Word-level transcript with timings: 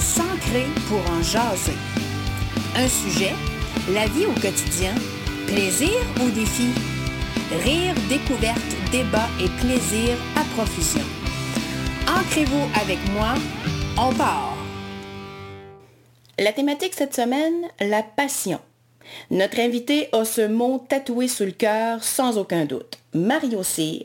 S'ancrer 0.00 0.66
pour 0.88 0.98
en 1.12 1.22
jaser. 1.22 1.76
Un 2.76 2.88
sujet, 2.88 3.32
la 3.92 4.06
vie 4.06 4.26
au 4.26 4.32
quotidien, 4.32 4.92
plaisir 5.46 5.94
ou 6.20 6.30
défi, 6.30 6.68
rire, 7.62 7.94
découverte, 8.08 8.58
débat 8.90 9.28
et 9.40 9.48
plaisir 9.60 10.16
à 10.36 10.44
profusion. 10.56 11.04
Ancrez-vous 12.08 12.68
avec 12.82 12.98
moi, 13.12 13.34
on 13.96 14.12
part. 14.14 14.56
La 16.38 16.52
thématique 16.52 16.94
cette 16.94 17.14
semaine, 17.14 17.68
la 17.80 18.02
passion. 18.02 18.60
Notre 19.30 19.60
invité 19.60 20.08
a 20.12 20.24
ce 20.24 20.48
mot 20.48 20.84
tatoué 20.88 21.28
sur 21.28 21.46
le 21.46 21.52
cœur 21.52 22.02
sans 22.02 22.38
aucun 22.38 22.64
doute. 22.64 22.98
Mario 23.14 23.62
Cyr. 23.62 24.04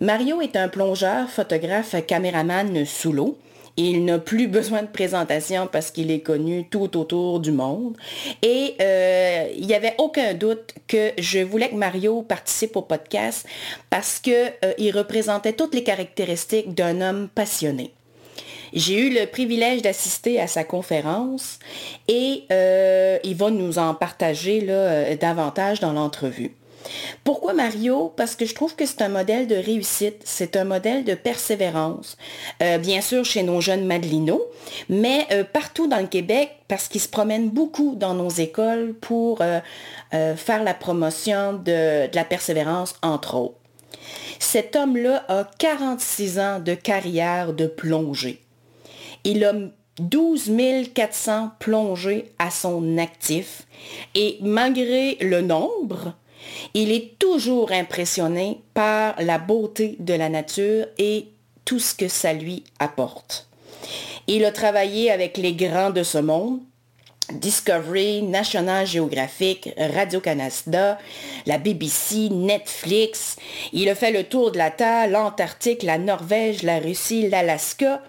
Mario 0.00 0.40
est 0.40 0.56
un 0.56 0.68
plongeur, 0.68 1.28
photographe, 1.28 1.94
caméraman 2.06 2.86
sous 2.86 3.12
l'eau. 3.12 3.38
Il 3.76 4.04
n'a 4.04 4.18
plus 4.18 4.48
besoin 4.58 4.82
de 4.82 4.88
présentation 4.88 5.68
parce 5.70 5.90
qu'il 5.90 6.10
est 6.10 6.20
connu 6.20 6.66
tout 6.68 6.96
autour 6.96 7.40
du 7.40 7.52
monde. 7.52 7.96
Et 8.42 8.74
euh, 8.80 9.48
il 9.56 9.66
n'y 9.66 9.74
avait 9.74 9.94
aucun 9.98 10.34
doute 10.34 10.74
que 10.88 11.12
je 11.18 11.40
voulais 11.40 11.70
que 11.70 11.74
Mario 11.74 12.22
participe 12.22 12.76
au 12.76 12.82
podcast 12.82 13.46
parce 13.90 14.18
qu'il 14.18 14.52
euh, 14.64 14.92
représentait 14.94 15.52
toutes 15.52 15.74
les 15.74 15.84
caractéristiques 15.84 16.74
d'un 16.74 17.00
homme 17.00 17.28
passionné. 17.34 17.92
J'ai 18.72 18.98
eu 18.98 19.10
le 19.10 19.26
privilège 19.26 19.82
d'assister 19.82 20.40
à 20.40 20.46
sa 20.46 20.64
conférence 20.64 21.58
et 22.08 22.44
euh, 22.50 23.18
il 23.22 23.36
va 23.36 23.50
nous 23.50 23.78
en 23.78 23.94
partager 23.94 24.62
là, 24.62 25.14
davantage 25.16 25.80
dans 25.80 25.92
l'entrevue. 25.92 26.54
Pourquoi 27.24 27.52
Mario? 27.52 28.12
Parce 28.16 28.34
que 28.34 28.44
je 28.44 28.54
trouve 28.54 28.74
que 28.74 28.86
c'est 28.86 29.02
un 29.02 29.08
modèle 29.08 29.46
de 29.46 29.54
réussite, 29.54 30.20
c'est 30.24 30.56
un 30.56 30.64
modèle 30.64 31.04
de 31.04 31.14
persévérance. 31.14 32.16
Euh, 32.62 32.78
bien 32.78 33.00
sûr 33.00 33.24
chez 33.24 33.42
nos 33.42 33.60
jeunes 33.60 33.86
Madelino, 33.86 34.42
mais 34.88 35.26
euh, 35.30 35.44
partout 35.44 35.86
dans 35.86 36.00
le 36.00 36.06
Québec 36.06 36.50
parce 36.68 36.88
qu'il 36.88 37.00
se 37.00 37.08
promène 37.08 37.50
beaucoup 37.50 37.94
dans 37.96 38.14
nos 38.14 38.30
écoles 38.30 38.94
pour 39.00 39.40
euh, 39.42 39.60
faire 40.36 40.62
la 40.62 40.74
promotion 40.74 41.54
de, 41.54 42.06
de 42.08 42.16
la 42.16 42.24
persévérance, 42.24 42.94
entre 43.02 43.36
autres. 43.36 43.56
Cet 44.38 44.74
homme-là 44.74 45.24
a 45.28 45.48
46 45.58 46.38
ans 46.38 46.58
de 46.58 46.74
carrière 46.74 47.52
de 47.52 47.66
plongée. 47.66 48.42
Il 49.24 49.44
a 49.44 49.52
12 49.98 50.50
400 50.94 51.50
plongées 51.58 52.32
à 52.38 52.50
son 52.50 52.98
actif 52.98 53.66
et 54.14 54.38
malgré 54.40 55.16
le 55.20 55.42
nombre, 55.42 56.14
il 56.74 56.92
est 56.92 57.18
toujours 57.18 57.72
impressionné 57.72 58.60
par 58.74 59.14
la 59.20 59.38
beauté 59.38 59.96
de 59.98 60.14
la 60.14 60.28
nature 60.28 60.86
et 60.98 61.28
tout 61.64 61.78
ce 61.78 61.94
que 61.94 62.08
ça 62.08 62.32
lui 62.32 62.64
apporte. 62.78 63.48
Il 64.26 64.44
a 64.44 64.52
travaillé 64.52 65.10
avec 65.10 65.36
les 65.36 65.52
grands 65.52 65.90
de 65.90 66.02
ce 66.02 66.18
monde, 66.18 66.60
Discovery, 67.32 68.22
National 68.22 68.86
Geographic, 68.86 69.70
Radio-Canada, 69.76 70.98
la 71.46 71.58
BBC, 71.58 72.28
Netflix. 72.30 73.36
Il 73.72 73.88
a 73.88 73.94
fait 73.94 74.12
le 74.12 74.24
tour 74.24 74.52
de 74.52 74.58
la 74.58 74.70
Terre, 74.70 75.08
l'Antarctique, 75.08 75.82
la 75.82 75.98
Norvège, 75.98 76.62
la 76.62 76.78
Russie, 76.78 77.28
l'Alaska. 77.28 78.02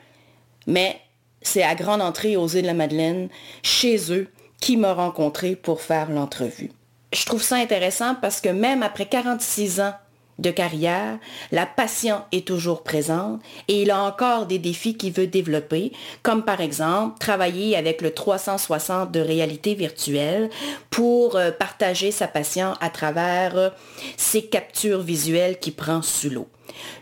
Mais 0.67 1.00
c'est 1.42 1.64
à 1.64 1.76
grande 1.76 2.02
entrée 2.02 2.36
aux 2.36 2.48
îles 2.48 2.64
de 2.64 2.67
la 2.67 2.73
Madeleine, 2.73 3.30
chez 3.61 4.11
eux, 4.11 4.30
qui 4.59 4.78
m'a 4.78 4.94
rencontré 4.94 5.56
pour 5.56 5.81
faire 5.81 6.09
l'entrevue 6.09 6.72
je 7.14 7.25
trouve 7.25 7.44
ça 7.44 7.56
intéressant 7.56 8.16
parce 8.16 8.42
que 8.42 8.50
même 8.50 8.83
après 8.83 9.06
46 9.06 9.80
ans 9.80 9.94
de 10.39 10.50
carrière, 10.50 11.20
la 11.52 11.67
passion 11.67 12.21
est 12.32 12.48
toujours 12.48 12.83
présente 12.83 13.39
et 13.67 13.83
il 13.83 13.92
a 13.92 14.02
encore 14.02 14.48
des 14.48 14.58
défis 14.58 14.98
qu'il 14.98 15.14
veut 15.14 15.27
développer, 15.27 15.92
comme 16.23 16.43
par 16.43 16.60
exemple 16.60 17.20
travailler 17.20 17.77
avec 17.77 18.02
le 18.02 18.11
360 18.11 19.11
de 19.11 19.20
réalité 19.20 19.76
virtuelle 19.76 20.49
pour 20.89 21.36
euh, 21.36 21.52
partager 21.52 22.11
sa 22.11 22.27
passion 22.27 22.73
à 22.82 22.89
travers 22.89 23.58
euh, 23.58 23.70
ses 24.17 24.45
captures 24.45 25.02
visuelles 25.02 25.60
qu'il 25.60 25.76
prend 25.76 26.02
sous 26.02 26.32
l'eau. 26.32 26.48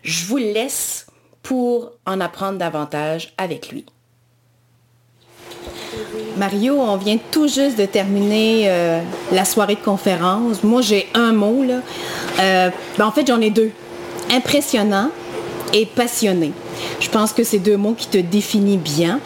Je 0.03 0.25
vous 0.25 0.37
laisse 0.37 1.07
pour 1.41 1.93
en 2.05 2.19
apprendre 2.19 2.57
davantage 2.57 3.33
avec 3.37 3.71
lui. 3.71 3.85
Mario, 6.41 6.81
on 6.81 6.95
vient 6.95 7.19
tout 7.29 7.47
juste 7.47 7.77
de 7.77 7.85
terminer 7.85 8.63
euh, 8.65 8.99
la 9.31 9.45
soirée 9.45 9.75
de 9.75 9.85
conférence. 9.85 10.63
Moi, 10.63 10.81
j'ai 10.81 11.07
un 11.13 11.33
mot, 11.33 11.61
là. 11.63 11.81
Euh, 12.39 12.69
ben, 12.97 13.05
en 13.05 13.11
fait, 13.11 13.27
j'en 13.27 13.39
ai 13.41 13.51
deux. 13.51 13.69
Impressionnant 14.31 15.11
et 15.71 15.85
passionné. 15.85 16.51
Je 16.99 17.09
pense 17.09 17.31
que 17.31 17.43
c'est 17.43 17.59
deux 17.59 17.77
mots 17.77 17.93
qui 17.95 18.07
te 18.07 18.17
définissent 18.17 18.79
bien. 18.79 19.19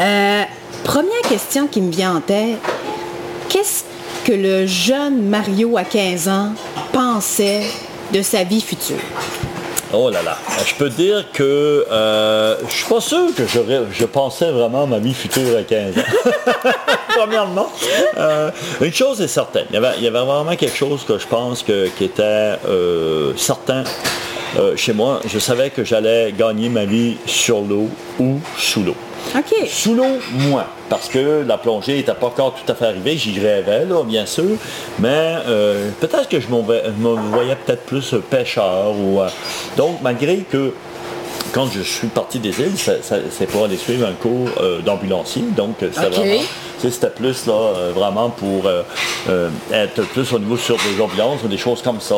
Euh, 0.00 0.42
première 0.82 1.22
question 1.28 1.68
qui 1.68 1.80
me 1.80 1.92
vient 1.92 2.16
en 2.16 2.20
tête. 2.20 2.58
Qu'est-ce 3.48 3.84
que 4.24 4.32
le 4.32 4.66
jeune 4.66 5.28
Mario 5.28 5.76
à 5.76 5.84
15 5.84 6.28
ans 6.28 6.48
pensait 6.92 7.62
de 8.12 8.22
sa 8.22 8.42
vie 8.42 8.60
future? 8.60 8.98
Oh 9.96 10.10
là 10.10 10.22
là. 10.22 10.36
Je 10.66 10.74
peux 10.74 10.90
dire 10.90 11.24
que 11.32 11.86
euh, 11.90 12.56
je 12.68 12.74
suis 12.74 12.86
pas 12.86 13.00
sûr 13.00 13.34
que 13.36 13.44
je 13.46 14.04
pensais 14.04 14.50
vraiment 14.50 14.82
à 14.82 14.86
ma 14.86 14.98
vie 14.98 15.14
future 15.14 15.56
à 15.56 15.62
15 15.62 15.98
ans. 15.98 16.02
Premièrement. 17.08 17.70
Euh, 18.16 18.50
une 18.80 18.92
chose 18.92 19.20
est 19.20 19.28
certaine. 19.28 19.66
Il 19.70 19.74
y, 19.74 20.06
avait, 20.06 20.10
vraiment 20.10 20.56
quelque 20.56 20.76
chose 20.76 21.04
que 21.04 21.18
je 21.18 21.26
pense 21.26 21.62
que, 21.62 21.88
qui 21.96 22.04
était 22.04 22.56
euh, 22.68 23.32
certain 23.36 23.84
euh, 24.58 24.76
chez 24.76 24.92
moi. 24.92 25.20
Je 25.26 25.38
savais 25.38 25.70
que 25.70 25.84
j'allais 25.84 26.32
gagner 26.32 26.68
ma 26.68 26.84
vie 26.84 27.16
sur 27.26 27.60
l'eau 27.60 27.88
ou 28.18 28.40
sous 28.58 28.82
l'eau. 28.82 28.96
Sous 29.68 29.94
l'eau, 29.94 30.18
moins, 30.32 30.66
parce 30.88 31.08
que 31.08 31.44
la 31.46 31.58
plongée 31.58 31.96
n'était 31.96 32.14
pas 32.14 32.26
encore 32.26 32.54
tout 32.54 32.70
à 32.70 32.74
fait 32.74 32.86
arrivée. 32.86 33.16
J'y 33.16 33.38
rêvais, 33.40 33.84
là, 33.84 34.02
bien 34.04 34.26
sûr, 34.26 34.56
mais 34.98 35.34
euh, 35.46 35.90
peut-être 36.00 36.28
que 36.28 36.40
je 36.40 36.48
me 36.48 37.30
voyais 37.30 37.56
peut-être 37.56 37.82
plus 37.82 38.14
pêcheur. 38.30 38.92
Ou, 38.96 39.20
euh, 39.20 39.28
donc, 39.76 39.98
malgré 40.02 40.38
que 40.38 40.72
quand 41.52 41.66
je 41.66 41.82
suis 41.82 42.08
parti 42.08 42.38
des 42.38 42.58
îles, 42.60 42.76
c'est 42.76 43.46
pour 43.46 43.64
aller 43.64 43.76
suivre 43.76 44.06
un 44.06 44.12
cours 44.12 44.48
d'ambulancier. 44.84 45.42
Donc, 45.56 45.76
c'est 45.80 46.08
vraiment 46.08 46.42
c'était 46.90 47.10
plus 47.10 47.46
là, 47.46 47.52
euh, 47.52 47.92
vraiment 47.94 48.30
pour 48.30 48.66
euh, 48.66 48.82
euh, 49.28 49.48
être 49.72 50.02
plus 50.02 50.32
au 50.32 50.38
niveau 50.38 50.56
sur 50.56 50.76
des 50.76 51.00
ambulances 51.00 51.42
ou 51.44 51.48
des 51.48 51.56
choses 51.56 51.82
comme 51.82 52.00
ça. 52.00 52.16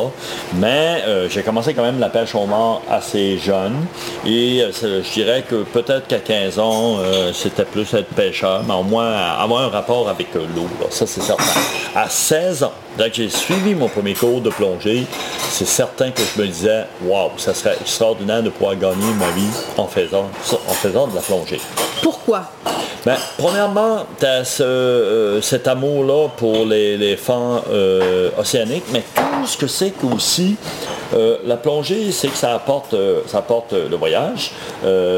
Mais 0.54 1.03
j'ai 1.28 1.43
commencé 1.43 1.75
quand 1.75 1.82
même 1.82 2.00
la 2.00 2.09
pêche 2.09 2.34
au 2.34 2.47
mort 2.47 2.82
assez 2.91 3.38
jeune. 3.38 3.75
Et 4.27 4.62
je 4.82 5.12
dirais 5.12 5.44
que 5.49 5.62
peut-être 5.62 6.06
qu'à 6.06 6.19
15 6.19 6.59
ans, 6.59 6.99
c'était 7.32 7.65
plus 7.65 7.93
être 7.94 8.09
pêcheur, 8.15 8.62
mais 8.66 8.75
au 8.75 8.82
moins 8.82 9.12
avoir 9.38 9.62
un 9.62 9.69
rapport 9.69 10.09
avec 10.09 10.34
l'eau. 10.34 10.69
Ça, 10.91 11.06
c'est 11.06 11.22
certain. 11.22 11.44
À 11.94 12.09
16 12.09 12.65
ans, 12.65 12.72
dès 12.98 13.10
que 13.10 13.16
j'ai 13.16 13.28
suivi 13.28 13.75
mon 13.75 13.88
premier 13.88 14.15
cours 14.15 14.41
de 14.41 14.50
plongée, 14.50 15.06
c'est 15.50 15.66
certain 15.66 16.10
que 16.10 16.22
je 16.22 16.43
me 16.43 16.47
disais, 16.47 16.84
waouh, 17.04 17.31
ça 17.37 17.54
serait 17.54 17.77
extraordinaire 17.81 18.43
de 18.43 18.50
pouvoir 18.50 18.77
gagner 18.77 19.12
ma 19.19 19.31
vie 19.31 19.48
en 19.77 19.87
faisant, 19.87 20.28
en 20.69 20.72
faisant 20.72 21.06
de 21.06 21.15
la 21.15 21.22
plongée. 21.22 21.60
Pourquoi? 22.03 22.43
Ben, 23.06 23.16
premièrement, 23.38 24.04
tu 24.19 24.27
as 24.27 24.44
euh, 24.65 25.41
cet 25.41 25.67
amour-là 25.69 26.28
pour 26.37 26.65
les, 26.65 26.97
les 26.97 27.17
fonds 27.17 27.62
euh, 27.71 28.31
océaniques, 28.39 28.84
mais 28.93 29.03
tout 29.15 29.47
ce 29.47 29.56
que 29.56 29.67
c'est 29.67 29.91
qu'aussi 29.91 30.56
euh, 31.15 31.39
la 31.44 31.56
plongée, 31.56 32.12
c'est 32.12 32.28
que 32.28 32.37
ça 32.37 32.55
apporte, 32.55 32.95
ça 33.27 33.39
apporte 33.39 33.72
le 33.72 33.97
voyage, 33.97 34.53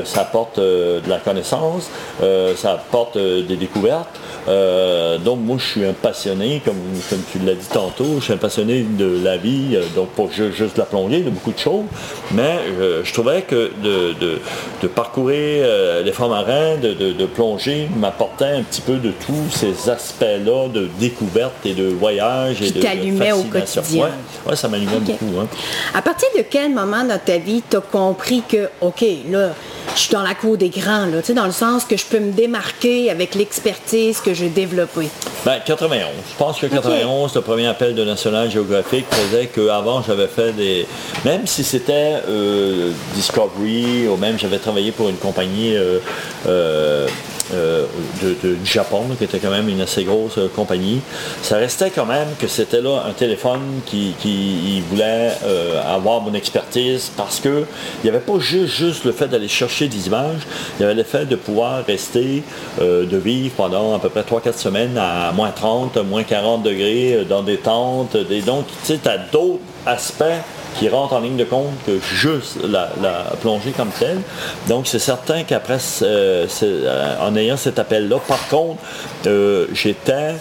ça 0.04 0.20
apporte 0.20 0.58
de 0.58 1.08
la 1.08 1.18
connaissance, 1.18 1.90
ça 2.56 2.72
apporte 2.72 3.16
des 3.16 3.56
découvertes. 3.56 4.18
Euh, 4.48 5.18
donc 5.18 5.40
moi 5.40 5.56
je 5.58 5.64
suis 5.64 5.84
un 5.84 5.92
passionné, 5.92 6.62
comme, 6.64 6.76
comme 7.10 7.22
tu 7.30 7.38
l'as 7.40 7.54
dit 7.54 7.68
tantôt, 7.70 8.16
je 8.18 8.24
suis 8.24 8.32
un 8.32 8.38
passionné 8.38 8.82
de 8.82 9.20
la 9.22 9.36
vie, 9.36 9.74
euh, 9.74 9.82
donc 9.94 10.08
pas 10.10 10.24
juste 10.32 10.74
de 10.74 10.78
la 10.78 10.86
plongée, 10.86 11.20
de 11.20 11.30
beaucoup 11.30 11.52
de 11.52 11.58
choses, 11.58 11.84
mais 12.30 12.58
euh, 12.80 13.02
je 13.04 13.12
trouvais 13.12 13.42
que 13.42 13.70
de, 13.82 14.88
parcourir 14.94 15.66
les 16.04 16.12
fonds 16.12 16.28
marins, 16.28 16.76
de, 16.76 17.26
plonger, 17.26 17.88
m'apportait 17.96 18.46
un 18.46 18.62
petit 18.62 18.80
peu 18.80 18.96
de 18.96 19.10
tous 19.10 19.50
ces 19.50 19.90
aspects-là 19.90 20.68
de 20.68 20.88
découverte 20.98 21.54
et 21.64 21.74
de 21.74 21.88
voyage 21.88 22.62
et 22.62 22.70
de, 22.70 23.32
au 23.32 23.42
quotidien. 23.44 24.08
Oui, 24.46 24.56
ça 24.56 24.68
m'allumait 24.68 24.98
beaucoup. 25.00 25.38
Hein. 25.40 25.46
À 25.94 26.00
partir 26.00 26.28
de 26.36 26.42
quel 26.48 26.72
moment 26.72 27.04
dans 27.04 27.20
ta 27.22 27.38
vie 27.38 27.62
tu 27.68 27.76
as 27.76 27.80
compris 27.80 28.42
que, 28.48 28.68
OK, 28.80 29.04
là, 29.30 29.50
je 29.98 30.04
suis 30.04 30.12
dans 30.12 30.22
la 30.22 30.36
cour 30.36 30.56
des 30.56 30.68
grands, 30.68 31.06
là, 31.06 31.20
dans 31.34 31.46
le 31.46 31.52
sens 31.52 31.84
que 31.84 31.96
je 31.96 32.04
peux 32.04 32.20
me 32.20 32.30
démarquer 32.30 33.10
avec 33.10 33.34
l'expertise 33.34 34.20
que 34.20 34.32
j'ai 34.32 34.48
développée. 34.48 35.08
Ben, 35.44 35.58
91. 35.64 36.10
Je 36.30 36.36
pense 36.36 36.60
que 36.60 36.66
91, 36.66 37.34
le 37.34 37.40
premier 37.40 37.66
appel 37.66 37.96
de 37.96 38.04
National 38.04 38.48
Geographic 38.48 39.06
faisait 39.10 39.46
qu'avant, 39.46 40.00
j'avais 40.02 40.28
fait 40.28 40.52
des... 40.52 40.86
Même 41.24 41.48
si 41.48 41.64
c'était 41.64 42.14
euh, 42.28 42.92
Discovery, 43.14 44.06
ou 44.06 44.16
même 44.16 44.38
j'avais 44.38 44.58
travaillé 44.58 44.92
pour 44.92 45.08
une 45.08 45.16
compagnie... 45.16 45.74
Euh, 45.74 45.98
euh, 46.46 47.08
euh, 47.54 47.86
de, 48.22 48.54
du 48.54 48.66
Japon, 48.66 49.04
qui 49.16 49.24
était 49.24 49.38
quand 49.38 49.50
même 49.50 49.68
une 49.68 49.80
assez 49.80 50.04
grosse 50.04 50.36
euh, 50.38 50.48
compagnie. 50.54 51.00
Ça 51.42 51.56
restait 51.56 51.90
quand 51.90 52.04
même 52.04 52.28
que 52.38 52.46
c'était 52.46 52.80
là 52.80 53.04
un 53.08 53.12
téléphone 53.12 53.80
qui, 53.86 54.14
qui 54.18 54.82
voulait 54.90 55.32
euh, 55.44 55.80
avoir 55.82 56.20
mon 56.20 56.34
expertise 56.34 57.10
parce 57.16 57.40
que 57.40 57.64
il 58.02 58.04
n'y 58.04 58.10
avait 58.10 58.24
pas 58.24 58.38
juste, 58.38 58.74
juste 58.74 59.04
le 59.04 59.12
fait 59.12 59.28
d'aller 59.28 59.48
chercher 59.48 59.88
des 59.88 60.08
images, 60.08 60.42
il 60.78 60.82
y 60.82 60.84
avait 60.84 60.94
le 60.94 61.04
fait 61.04 61.24
de 61.24 61.36
pouvoir 61.36 61.84
rester, 61.86 62.42
de 62.80 63.16
vivre 63.16 63.54
pendant 63.56 63.94
à 63.94 63.98
peu 63.98 64.08
près 64.08 64.22
3-4 64.22 64.56
semaines 64.56 64.98
à 64.98 65.32
moins 65.32 65.50
30, 65.50 65.96
moins 65.98 66.24
40 66.24 66.62
degrés 66.62 67.24
dans 67.28 67.42
des 67.42 67.56
tentes. 67.56 68.16
Des, 68.16 68.42
donc, 68.42 68.66
tu 68.66 68.94
sais, 68.94 68.98
tu 68.98 69.08
d'autres 69.32 69.60
aspects 69.88 70.24
qui 70.78 70.88
rentre 70.88 71.14
en 71.14 71.20
ligne 71.20 71.36
de 71.36 71.44
compte 71.44 71.72
que 71.86 71.98
juste 72.00 72.58
la, 72.62 72.90
plongée 73.40 73.72
comme 73.72 73.90
telle. 73.98 74.20
Donc 74.68 74.86
c'est 74.86 74.98
certain 74.98 75.42
qu'après, 75.42 75.78
euh, 76.02 76.46
en 77.20 77.34
ayant 77.36 77.56
cet 77.56 77.78
appel-là, 77.78 78.18
par 78.28 78.46
contre, 78.48 78.80
euh, 79.26 79.66
j'étais 79.72 80.34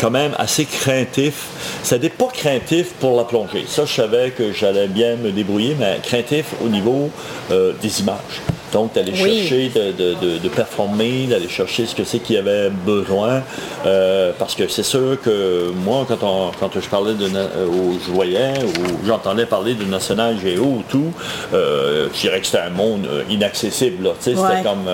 quand 0.00 0.10
même 0.10 0.32
assez 0.38 0.64
craintif. 0.64 1.46
Ça 1.82 1.98
n'est 1.98 2.10
pas 2.10 2.28
craintif 2.32 2.92
pour 2.94 3.16
la 3.16 3.24
plongée. 3.24 3.64
Ça, 3.66 3.84
je 3.84 3.92
savais 3.92 4.30
que 4.30 4.52
j'allais 4.52 4.88
bien 4.88 5.16
me 5.16 5.30
débrouiller, 5.30 5.76
mais 5.78 5.98
craintif 6.02 6.46
au 6.64 6.68
niveau 6.68 7.10
euh, 7.50 7.72
des 7.80 8.00
images. 8.00 8.51
Donc, 8.72 8.94
d'aller 8.94 9.14
chercher 9.14 9.70
de, 9.70 10.48
performer, 10.48 11.26
d'aller 11.26 11.48
chercher 11.48 11.86
ce 11.86 11.94
que 11.94 12.04
c'est 12.04 12.18
qu'il 12.18 12.36
y 12.36 12.38
avait 12.38 12.70
besoin. 12.70 13.42
Euh, 13.84 14.32
parce 14.38 14.54
que 14.54 14.68
c'est 14.68 14.82
sûr 14.82 15.18
que 15.22 15.70
moi, 15.84 16.06
quand, 16.08 16.22
on, 16.22 16.50
quand 16.58 16.70
je 16.74 16.88
parlais 16.88 17.14
de, 17.14 17.24
euh, 17.24 17.66
je 18.04 18.10
voyais 18.10 18.54
ou 18.64 19.06
j'entendais 19.06 19.46
parler 19.46 19.74
de 19.74 19.84
National 19.84 20.36
Géo 20.38 20.64
ou 20.64 20.84
tout, 20.88 21.12
euh, 21.52 22.08
je 22.14 22.20
dirais 22.20 22.40
que 22.40 22.46
c'était 22.46 22.58
un 22.58 22.70
monde 22.70 23.06
inaccessible. 23.28 24.10
C'était 24.20 24.36
comme 24.62 24.88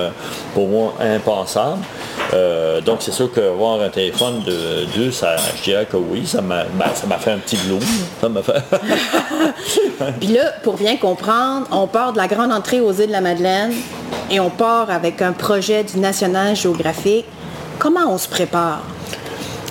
pour 0.55 0.69
moi 0.69 0.95
impensable. 1.01 1.83
donc 2.85 2.99
c'est 3.01 3.13
sûr 3.13 3.33
qu'avoir 3.33 3.81
un 3.81 3.91
téléphone 3.91 4.43
de 4.45 4.87
deux, 4.97 5.13
ça, 5.13 5.37
je 5.59 5.63
dirais 5.63 5.87
que 5.91 5.97
oui, 5.97 6.27
ça 6.27 6.41
m'a, 6.41 6.65
ben, 6.65 6.87
ça 6.95 7.07
m'a 7.07 7.19
fait 7.19 7.33
un 7.33 7.39
petit 7.39 7.57
bloom. 7.67 7.81
Ça 8.21 8.29
m'a 8.29 8.43
fait. 8.43 8.63
Puis 10.21 10.29
là, 10.29 10.53
pour 10.63 10.75
bien 10.75 10.97
comprendre, 10.97 11.67
on 11.71 11.87
part 11.87 12.13
de 12.13 12.19
la 12.19 12.27
grande 12.27 12.53
entrée 12.53 12.81
aux 12.81 12.93
îles 12.93 13.09
de 13.09 13.13
la 13.13 13.21
Madeleine 13.21 13.68
et 14.31 14.41
on 14.41 14.51
part 14.51 14.91
avec 14.91 15.23
un 15.23 15.33
projet 15.33 15.85
du 15.85 15.99
National 15.99 16.55
Géographique. 16.55 17.27
Comment 17.79 18.13
on 18.13 18.19
se 18.19 18.29
prépare? 18.29 18.83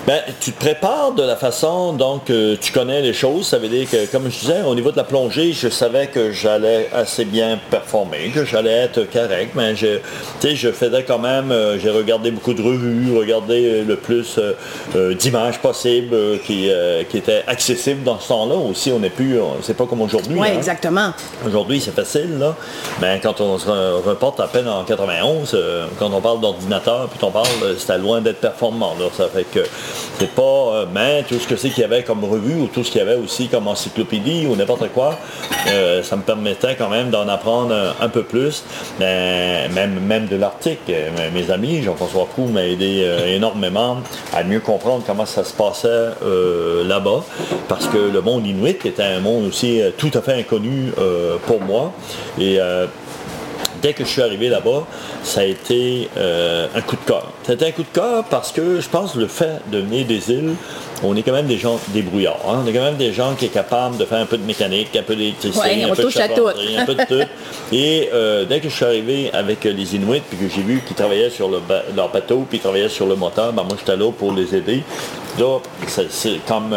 Ben, 0.08 0.22
tu 0.40 0.52
te 0.52 0.58
prépares 0.58 1.12
de 1.12 1.22
la 1.22 1.36
façon 1.36 1.92
dont 1.92 2.18
tu 2.24 2.72
connais 2.72 3.02
les 3.02 3.12
choses. 3.12 3.46
Ça 3.46 3.58
veut 3.58 3.68
dire 3.68 3.86
que, 3.90 4.06
comme 4.06 4.30
je 4.30 4.38
disais, 4.38 4.62
au 4.62 4.74
niveau 4.74 4.90
de 4.90 4.96
la 4.96 5.04
plongée, 5.04 5.52
je 5.52 5.68
savais 5.68 6.06
que 6.06 6.32
j'allais 6.32 6.88
assez 6.94 7.26
bien 7.26 7.58
performer, 7.70 8.30
que 8.34 8.46
j'allais 8.46 8.72
être 8.72 9.02
correct, 9.12 9.50
mais 9.54 9.76
je, 9.76 9.98
je 10.42 10.72
faisais 10.72 11.02
quand 11.02 11.18
même, 11.18 11.52
euh, 11.52 11.78
j'ai 11.78 11.90
regardé 11.90 12.30
beaucoup 12.30 12.54
de 12.54 12.62
revues, 12.62 13.14
regardé 13.18 13.66
euh, 13.66 13.84
le 13.84 13.96
plus 13.96 14.38
euh, 14.38 15.12
d'images 15.12 15.58
possibles 15.58 16.16
qui, 16.46 16.70
qui 17.10 17.18
étaient 17.18 17.44
accessibles 17.46 18.02
dans 18.02 18.18
ce 18.18 18.28
temps-là. 18.28 18.54
Aussi, 18.54 18.90
on 18.90 19.00
n'est 19.00 19.10
plus, 19.10 19.38
c'est 19.60 19.76
pas 19.76 19.84
comme 19.84 20.00
aujourd'hui. 20.00 20.38
Oui, 20.38 20.48
hein. 20.48 20.56
exactement. 20.56 21.12
Aujourd'hui, 21.46 21.82
c'est 21.82 21.94
facile, 21.94 22.38
là. 22.38 22.56
Mais 23.02 23.20
quand 23.22 23.42
on 23.42 23.58
se 23.58 23.68
reporte 23.68 24.40
à 24.40 24.46
peine 24.46 24.68
en 24.68 24.84
91, 24.84 25.54
quand 25.98 26.10
on 26.10 26.20
parle 26.22 26.40
d'ordinateur, 26.40 27.10
puis 27.10 27.22
on 27.22 27.30
parle, 27.30 27.46
c'était 27.76 27.98
loin 27.98 28.22
d'être 28.22 28.40
performant. 28.40 28.94
Ça 29.14 29.28
fait 29.28 29.44
que 29.44 29.60
c'est 30.18 30.30
pas, 30.30 30.42
euh, 30.42 30.86
mais 30.92 31.22
tout 31.28 31.38
ce 31.38 31.46
que 31.46 31.56
c'est 31.56 31.70
qu'il 31.70 31.82
y 31.82 31.84
avait 31.84 32.02
comme 32.02 32.24
revue 32.24 32.60
ou 32.60 32.66
tout 32.66 32.82
ce 32.82 32.90
qu'il 32.90 33.00
y 33.00 33.02
avait 33.02 33.14
aussi 33.14 33.48
comme 33.48 33.68
encyclopédie 33.68 34.46
ou 34.46 34.56
n'importe 34.56 34.88
quoi, 34.92 35.18
euh, 35.68 36.02
ça 36.02 36.16
me 36.16 36.22
permettait 36.22 36.74
quand 36.76 36.88
même 36.88 37.10
d'en 37.10 37.28
apprendre 37.28 37.94
un, 38.00 38.08
peu 38.08 38.22
plus, 38.22 38.64
même, 38.98 40.00
même 40.00 40.26
de. 40.26 40.38
Euh, 40.38 41.10
mes 41.34 41.50
amis, 41.50 41.82
Jean-François 41.82 42.26
Proux 42.26 42.46
m'a 42.46 42.64
aidé 42.64 43.06
énormément 43.26 43.98
à 44.34 44.42
mieux 44.42 44.60
comprendre 44.60 45.02
comment 45.06 45.26
ça 45.26 45.44
se 45.44 45.52
passait 45.52 46.08
là-bas, 46.86 47.24
parce 47.68 47.86
que 47.86 47.98
le 47.98 48.20
monde 48.20 48.46
inuit 48.46 48.84
était 48.84 49.02
un 49.02 49.20
monde 49.20 49.46
aussi 49.46 49.80
tout 49.98 50.10
à 50.14 50.22
fait 50.22 50.34
inconnu 50.34 50.92
pour 51.46 51.60
moi. 51.60 51.92
Et 52.40 52.58
dès 53.82 53.92
que 53.92 54.04
je 54.04 54.08
suis 54.08 54.22
arrivé 54.22 54.48
là-bas, 54.48 54.86
ça 55.22 55.40
a 55.40 55.44
été 55.44 56.08
euh, 56.16 56.66
un 56.74 56.80
coup 56.80 56.96
de 56.96 57.06
cœur. 57.06 57.32
C'était 57.44 57.66
un 57.66 57.70
coup 57.70 57.82
de 57.82 57.94
cœur 57.94 58.24
parce 58.24 58.52
que 58.52 58.80
je 58.80 58.88
pense 58.88 59.12
que 59.12 59.18
le 59.18 59.26
fait 59.26 59.60
de 59.70 59.78
venir 59.78 60.06
des 60.06 60.30
îles, 60.30 60.54
on 61.02 61.16
est 61.16 61.22
quand 61.22 61.32
même 61.32 61.46
des 61.46 61.58
gens 61.58 61.78
débrouillards. 61.88 62.40
Hein. 62.48 62.62
On 62.64 62.66
est 62.66 62.72
quand 62.72 62.82
même 62.82 62.96
des 62.96 63.12
gens 63.12 63.34
qui 63.34 63.46
sont 63.46 63.52
capables 63.52 63.96
de 63.96 64.04
faire 64.04 64.18
un 64.18 64.26
peu 64.26 64.36
de 64.36 64.44
mécanique, 64.44 64.94
un 64.96 65.02
peu 65.02 65.14
d'électricité, 65.14 65.84
un, 65.84 65.94
peu 65.94 66.02
de 66.02 66.78
un 66.78 66.84
peu 66.84 66.94
de 66.94 67.04
tout. 67.04 67.28
Et 67.72 68.08
euh, 68.12 68.44
dès 68.44 68.60
que 68.60 68.68
je 68.68 68.74
suis 68.74 68.84
arrivé 68.84 69.30
avec 69.32 69.64
les 69.64 69.94
Inuits, 69.94 70.22
puis 70.28 70.38
que 70.38 70.54
j'ai 70.54 70.62
vu 70.62 70.82
qu'ils 70.86 70.96
travaillaient 70.96 71.30
sur 71.30 71.48
leur 71.50 72.08
bateau, 72.10 72.46
puis 72.48 72.58
ils 72.58 72.60
travaillaient 72.60 72.88
sur 72.88 73.06
le 73.06 73.14
moteur, 73.14 73.52
ben 73.52 73.62
moi 73.62 73.76
j'étais 73.78 73.96
là 73.96 74.10
pour 74.10 74.32
les 74.32 74.54
aider. 74.54 74.82
Là, 75.38 75.58
c'est 76.10 76.44
comme... 76.46 76.74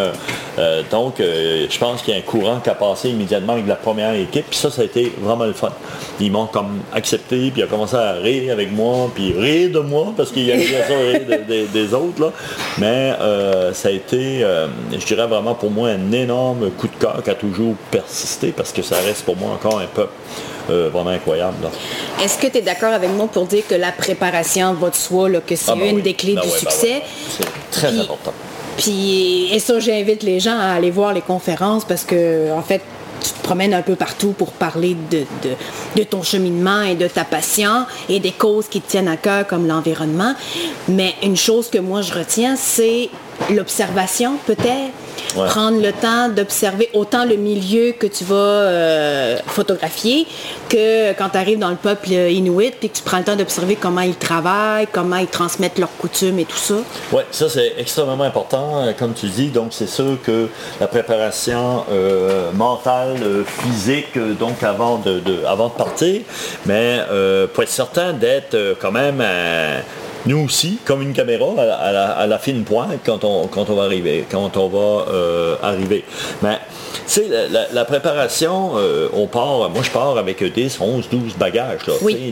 Euh, 0.60 0.84
donc, 0.92 1.16
je 1.20 1.78
pense 1.80 2.02
qu'il 2.02 2.14
y 2.14 2.18
a 2.18 2.20
un 2.20 2.24
courant 2.24 2.60
qui 2.60 2.70
a 2.70 2.76
passé 2.76 3.10
immédiatement 3.10 3.54
avec 3.54 3.68
la 3.68 3.76
première 3.76 4.14
équipe, 4.14 4.46
puis 4.50 4.60
ça, 4.60 4.70
ça 4.70 4.82
a 4.82 4.86
été 4.86 5.12
vraiment 5.20 5.46
le 5.46 5.54
fun. 5.54 5.72
Ils 6.20 6.32
m'ont 6.32 6.48
comme 6.48 6.82
accepté, 6.94 7.52
puis 7.52 7.62
ils 7.62 7.64
ont 7.64 7.68
commencé 7.68 7.96
à 7.96 8.14
rire 8.14 8.52
avec 8.52 8.72
moi, 8.72 9.10
puis 9.14 9.34
rire 9.34 9.72
de 9.72 9.80
moi, 9.80 10.14
parce 10.16 10.32
qu'il 10.32 10.46
y 10.46 10.52
a 10.52 10.58
ça 10.60 10.98
rire 10.98 11.68
des 11.74 11.94
autres, 11.94 12.22
là. 12.22 12.32
Mais 12.78 13.14
euh, 13.20 13.74
ça 13.74 13.88
a 13.88 13.92
été, 13.92 14.44
euh, 14.44 14.68
je 14.92 15.06
dirais 15.06 15.28
vraiment 15.28 15.56
pour 15.56 15.72
moi, 15.72 15.90
un 15.90 16.12
énorme 16.12 16.70
coup 16.72 16.88
de 16.88 16.96
cœur 17.00 17.22
qui 17.24 17.30
a 17.30 17.36
toujours 17.36 17.76
persisté, 17.90 18.54
parce 18.56 18.72
que 18.72 18.82
ça 18.82 18.98
reste 18.98 19.24
pour 19.24 19.38
moi 19.38 19.52
encore 19.52 19.80
un 19.80 19.88
peu 19.88 20.08
vraiment 20.68 21.10
incroyable. 21.10 21.68
Est-ce 22.24 22.38
que 22.38 22.48
tu 22.48 22.60
es 22.60 22.62
d'accord 22.62 22.94
avec 22.94 23.10
moi 23.10 23.28
pour 23.28 23.46
dire 23.46 23.64
que 23.68 23.76
la 23.76 23.92
préparation 23.92 24.74
va 24.74 24.90
de 24.90 24.96
soi, 24.96 25.30
que 25.46 25.56
c'est 25.56 25.72
ah, 25.72 25.76
ben 25.76 25.98
une 25.98 26.02
des 26.02 26.14
clés 26.14 26.36
ben 26.36 26.42
du 26.42 26.48
ben 26.48 26.58
succès? 26.58 27.02
c'est 27.30 27.72
très 27.72 28.00
important. 28.00 28.32
Puis, 28.78 29.50
et 29.52 29.60
ça, 29.60 29.80
j'invite 29.80 30.24
les 30.24 30.40
gens 30.40 30.58
à 30.58 30.74
aller 30.74 30.92
voir 30.92 31.14
les 31.14 31.22
conférences 31.22 31.86
parce 31.86 32.04
que, 32.04 32.52
en 32.52 32.62
fait, 32.62 32.82
tu 33.24 33.32
te 33.32 33.44
promènes 33.44 33.74
un 33.74 33.82
peu 33.82 33.96
partout 33.96 34.32
pour 34.32 34.52
parler 34.52 34.96
de, 35.12 35.24
de, 35.96 36.04
ton 36.04 36.24
cheminement 36.24 36.82
et 36.82 36.96
de 36.96 37.08
ta 37.08 37.24
passion 37.24 37.86
et 38.10 38.20
des 38.20 38.32
causes 38.32 38.68
qui 38.68 38.82
te 38.82 38.90
tiennent 38.90 39.08
à 39.08 39.18
cœur 39.18 39.46
comme 39.46 39.68
l'environnement. 39.68 40.34
Mais 40.88 41.14
une 41.22 41.38
chose 41.38 41.70
que 41.70 41.78
moi 41.78 42.02
je 42.02 42.14
retiens, 42.14 42.56
c'est 42.56 43.10
l'observation 43.52 44.38
peut-être 44.46 44.92
Prendre 45.36 45.82
le 45.82 45.92
temps 45.92 46.30
d'observer 46.30 46.90
autant 46.94 47.26
le 47.26 47.36
milieu 47.36 47.94
que 47.94 48.08
tu 48.08 48.24
vas 48.24 48.36
euh, 48.36 49.38
photographier 49.48 50.28
que 50.70 51.14
quand 51.14 51.30
tu 51.30 51.38
arrives 51.38 51.60
dans 51.60 51.70
le 51.70 51.76
peuple 51.76 52.10
inuit 52.12 52.74
et 52.82 52.90
que 52.90 52.98
tu 52.98 53.04
prends 53.04 53.20
le 53.20 53.24
temps 53.24 53.36
d'observer 53.36 53.76
comment 53.76 54.02
ils 54.02 54.16
travaillent, 54.16 54.88
comment 54.92 55.18
ils 55.18 55.28
transmettent 55.28 55.80
leurs 55.80 55.96
coutumes 55.98 56.40
et 56.40 56.46
tout 56.46 56.58
ça. 56.58 56.76
Oui, 57.12 57.22
ça 57.32 57.50
c'est 57.50 57.74
extrêmement 57.78 58.24
important, 58.24 58.84
euh, 58.86 58.92
comme 58.98 59.14
tu 59.14 59.28
dis. 59.28 59.48
Donc 59.48 59.70
c'est 59.72 59.88
sûr 59.88 60.18
que 60.24 60.48
la 60.80 60.88
préparation 60.88 61.86
euh, 61.92 62.52
mentale, 62.52 63.18
physique, 63.46 64.18
donc 64.40 64.64
avant 64.64 64.98
de, 64.98 65.22
avant 65.48 65.70
de 65.70 65.74
partir, 65.74 66.22
mais 66.66 67.00
pour 67.54 67.64
être 67.64 67.70
certain 67.70 68.14
d'être 68.14 68.56
quand 68.82 68.92
même 68.92 69.22
nous 70.26 70.46
aussi, 70.46 70.78
comme 70.86 71.02
une 71.02 71.14
caméra 71.14 71.48
à, 71.58 72.28
la, 72.28 72.40
fine 72.40 72.64
pointe 72.64 73.00
quand 73.06 73.24
on, 73.24 73.48
quand 73.48 73.70
on 73.70 73.76
va 73.76 73.84
arriver. 73.84 74.26
Quand 74.30 74.56
on 74.58 74.68
va 74.68 75.06
euh, 75.12 75.56
arriver. 75.64 76.04
Mais, 76.42 76.60
tu 77.08 77.22
sais, 77.22 77.30
la, 77.72 77.86
préparation, 77.86 78.72
euh, 78.76 79.10
on 79.14 79.28
part, 79.28 79.70
moi 79.70 79.82
je 79.84 79.90
pars 79.90 80.18
avec 80.18 80.44
10, 80.44 80.78
11, 80.80 81.10
12 81.10 81.36
bagages. 81.38 81.82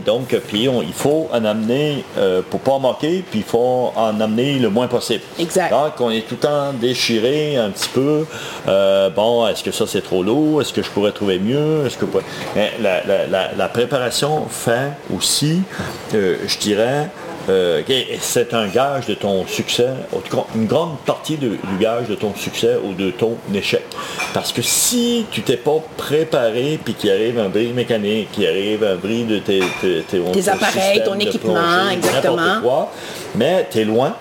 donc, 0.04 0.36
puis 0.48 0.68
il 0.68 0.92
faut 0.92 1.28
en 1.32 1.44
amener, 1.44 2.04
euh, 2.18 2.42
pour 2.48 2.60
pas 2.60 2.78
manquer, 2.78 3.24
puis 3.28 3.40
il 3.40 3.44
faut 3.44 3.92
en 3.96 4.20
amener 4.20 4.58
le 4.58 4.70
moins 4.70 4.86
possible. 4.86 5.22
Exact. 5.38 5.70
Donc, 5.70 6.00
on 6.00 6.10
est 6.10 6.22
tout 6.22 6.34
le 6.34 6.48
temps 6.48 6.72
déchiré 6.72 7.56
un 7.56 7.70
petit 7.70 7.88
peu. 7.88 8.24
bon, 9.16 9.46
est-ce 9.48 9.64
que 9.64 9.72
ça 9.72 9.86
c'est 9.86 10.02
trop 10.02 10.22
lourd? 10.22 10.62
Est-ce 10.62 10.72
que 10.72 10.82
je 10.82 10.90
pourrais 10.90 11.12
trouver 11.12 11.38
mieux? 11.38 11.86
Est-ce 11.86 11.98
que 11.98 12.06
Mais 12.54 12.72
la, 12.80 13.02
la, 13.56 13.68
préparation 13.68 14.46
fait 14.48 14.92
aussi, 15.14 15.62
je 16.12 16.58
dirais, 16.58 17.08
euh, 17.50 17.82
c'est 18.20 18.54
un 18.54 18.68
gage 18.68 19.06
de 19.06 19.14
ton 19.14 19.46
succès, 19.46 19.88
une 20.54 20.66
grande 20.66 20.98
partie 21.04 21.36
du 21.36 21.58
gage 21.80 22.08
de 22.08 22.14
ton 22.14 22.34
succès 22.34 22.76
ou 22.82 22.94
de 22.94 23.10
ton 23.10 23.36
échec. 23.52 23.82
Parce 24.32 24.52
que 24.52 24.62
si 24.62 25.26
tu 25.30 25.42
t'es 25.42 25.56
pas 25.56 25.82
préparé, 25.96 26.78
puis 26.82 26.94
qu'il 26.94 27.10
arrive 27.10 27.38
un 27.38 27.48
bris 27.48 27.72
mécanique, 27.72 28.30
qu'il 28.32 28.46
arrive 28.46 28.84
un 28.84 28.96
bris 28.96 29.24
de 29.24 29.38
tes, 29.38 29.62
tes, 29.80 30.48
appareils, 30.48 31.02
ton 31.04 31.18
équipement, 31.18 31.88
exactement. 31.92 32.88
mais 33.34 33.66
tu 33.70 33.80
es 33.80 33.84
loin, 33.84 34.14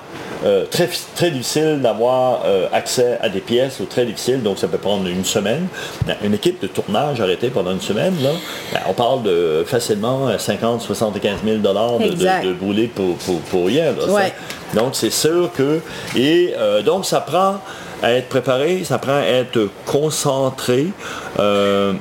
euh, 0.45 0.65
très, 0.69 0.89
très 1.15 1.31
difficile 1.31 1.79
d'avoir 1.81 2.43
euh, 2.45 2.67
accès 2.71 3.17
à 3.21 3.29
des 3.29 3.41
pièces 3.41 3.79
ou 3.79 3.85
très 3.85 4.05
difficile, 4.05 4.41
donc 4.41 4.57
ça 4.57 4.67
peut 4.67 4.77
prendre 4.77 5.07
une 5.07 5.25
semaine. 5.25 5.67
Une 6.23 6.33
équipe 6.33 6.61
de 6.61 6.67
tournage 6.67 7.19
arrêtée 7.19 7.49
pendant 7.49 7.71
une 7.71 7.81
semaine, 7.81 8.15
là, 8.23 8.31
ben, 8.71 8.79
on 8.87 8.93
parle 8.93 9.23
de 9.23 9.63
facilement 9.65 10.29
50, 10.37 10.81
75 10.81 11.39
000 11.43 11.57
dollars 11.57 11.99
de, 11.99 12.07
de, 12.09 12.53
brûler 12.53 12.87
pour, 12.87 13.15
pour, 13.49 13.65
rien. 13.65 13.93
Donc 14.73 14.89
c'est 14.93 15.09
sûr 15.09 15.51
que... 15.55 15.81
Et 16.15 16.53
euh, 16.57 16.81
donc 16.81 17.05
ça 17.05 17.21
prend 17.21 17.59
à 18.01 18.11
être 18.13 18.29
préparé, 18.29 18.83
ça 18.83 18.97
prend 18.97 19.17
à 19.17 19.25
être 19.25 19.69
concentré. 19.85 20.87
euh, 21.39 21.93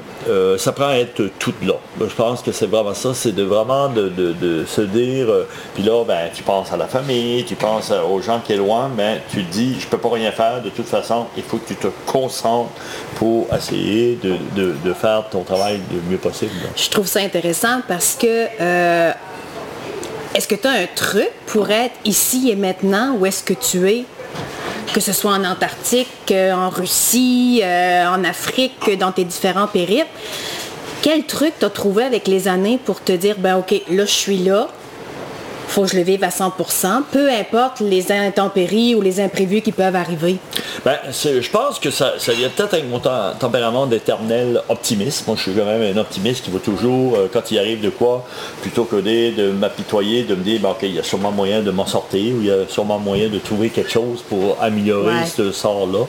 ça 0.59 0.73
prend 0.73 0.89
à 0.89 0.97
être 0.97 1.23
tout 1.39 1.55
là. 1.63 1.75
Je 2.01 2.15
pense 2.15 2.43
que 2.43 2.53
c'est 2.53 2.67
vraiment 2.67 2.95
ça, 2.95 3.15
c'est 3.15 3.33
de 3.33 3.43
vraiment 3.43 3.89
de, 3.89 4.65
se 4.67 4.81
dire, 4.81 5.29
puis 5.75 5.83
là, 5.83 6.05
ben, 6.05 6.29
tu 6.35 6.43
penses 6.43 6.73
à 6.73 6.77
la 6.77 6.87
famille, 6.87 7.45
tu 7.45 7.55
penses 7.55 7.91
aux 7.91 8.21
gens 8.21 8.41
qui 8.41 8.53
est 8.53 8.57
loin, 8.57 8.91
mais 8.95 9.23
tu 9.31 9.45
te 9.45 9.53
dis, 9.53 9.77
je 9.81 9.87
peux 9.87 9.99
pas 9.99 10.11
rien 10.11 10.33
faire, 10.33 10.63
de 10.63 10.71
toute 10.71 10.87
façon, 10.87 11.27
il 11.37 11.43
faut 11.43 11.59
que 11.59 11.69
tu 11.69 11.77
te 11.77 11.89
concentres 12.07 12.71
pour 13.17 13.47
essayer 13.55 14.19
de, 14.23 14.93
faire 14.93 15.29
ton 15.31 15.43
travail 15.43 15.81
le 15.93 16.11
mieux 16.11 16.19
possible. 16.19 16.53
Je 16.77 16.89
trouve 16.89 17.07
ça 17.07 17.21
intéressant 17.21 17.81
parce 17.87 18.17
que 18.21 18.47
est-ce 20.35 20.47
que 20.47 20.55
tu 20.55 20.67
as 20.67 20.73
un 20.73 20.87
truc 20.95 21.31
pour 21.47 21.71
être 21.71 21.95
ici 22.05 22.51
et 22.51 22.57
maintenant 22.57 23.17
où 23.19 23.27
est-ce 23.27 23.43
que 23.43 23.55
tu 23.55 23.91
es 23.91 24.05
que 24.93 25.01
ce 25.01 25.13
soit 25.13 25.33
en 25.33 25.45
Antarctique, 25.45 26.09
euh, 26.31 26.53
en 26.53 26.71
Russie, 26.71 27.61
euh, 27.63 28.07
en 28.07 28.25
Afrique, 28.25 28.99
dans 28.99 29.13
tes 29.13 29.25
différents 29.25 29.67
périples. 29.67 30.07
Quel 31.03 31.25
truc 31.25 31.53
t'as 31.59 31.71
trouvé 31.71 32.05
avec 32.05 32.27
les 32.27 32.49
années 32.49 32.79
pour 32.85 33.03
te 33.03 33.13
dire, 33.13 33.37
ben 33.39 33.57
ok, 33.57 33.83
là 33.91 34.05
je 34.05 34.11
suis 34.11 34.39
là, 34.39 34.69
faut 35.69 35.83
que 35.83 35.89
je 35.89 35.97
le 35.97 36.03
vive 36.03 36.25
à 36.25 36.29
100%, 36.29 37.03
peu 37.11 37.31
importe 37.31 37.81
les 37.81 38.11
intempéries 38.11 38.95
ou 38.95 39.01
les 39.01 39.21
imprévus 39.21 39.61
qui 39.61 39.73
peuvent 39.73 39.97
arriver. 39.97 40.39
Ben, 40.85 40.97
je 41.11 41.51
pense 41.51 41.79
que 41.79 41.91
ça, 41.91 42.15
ça 42.19 42.33
vient 42.33 42.49
peut-être 42.49 42.75
avec 42.75 42.89
mon 42.89 43.01
tempérament 43.01 43.87
d'éternel 43.87 44.63
optimiste. 44.69 45.27
Moi, 45.27 45.37
je 45.37 45.43
suis 45.43 45.53
quand 45.53 45.65
même 45.65 45.97
un 45.97 46.01
optimiste 46.01 46.45
qui 46.45 46.51
va 46.51 46.59
toujours, 46.59 47.17
euh, 47.17 47.29
quand 47.33 47.51
il 47.51 47.59
arrive 47.59 47.81
de 47.81 47.91
quoi, 47.91 48.25
plutôt 48.63 48.85
que 48.85 48.97
de, 48.97 49.51
m'apitoyer, 49.53 50.23
de 50.25 50.35
me 50.35 50.43
dire, 50.43 50.61
ben, 50.61 50.71
OK, 50.71 50.79
il 50.83 50.95
y 50.95 50.99
a 50.99 51.03
sûrement 51.03 51.33
moyen 51.33 51.63
de 51.63 51.71
m'en 51.71 51.87
sortir, 51.87 52.35
ou 52.37 52.41
il 52.41 52.47
y 52.47 52.51
a 52.51 52.67
sûrement 52.69 52.99
moyen 52.99 53.29
de 53.29 53.39
trouver 53.39 53.71
quelque 53.71 53.91
chose 53.91 54.23
pour 54.29 54.57
améliorer 54.61 55.27
ce 55.27 55.53
sort-là. 55.53 56.07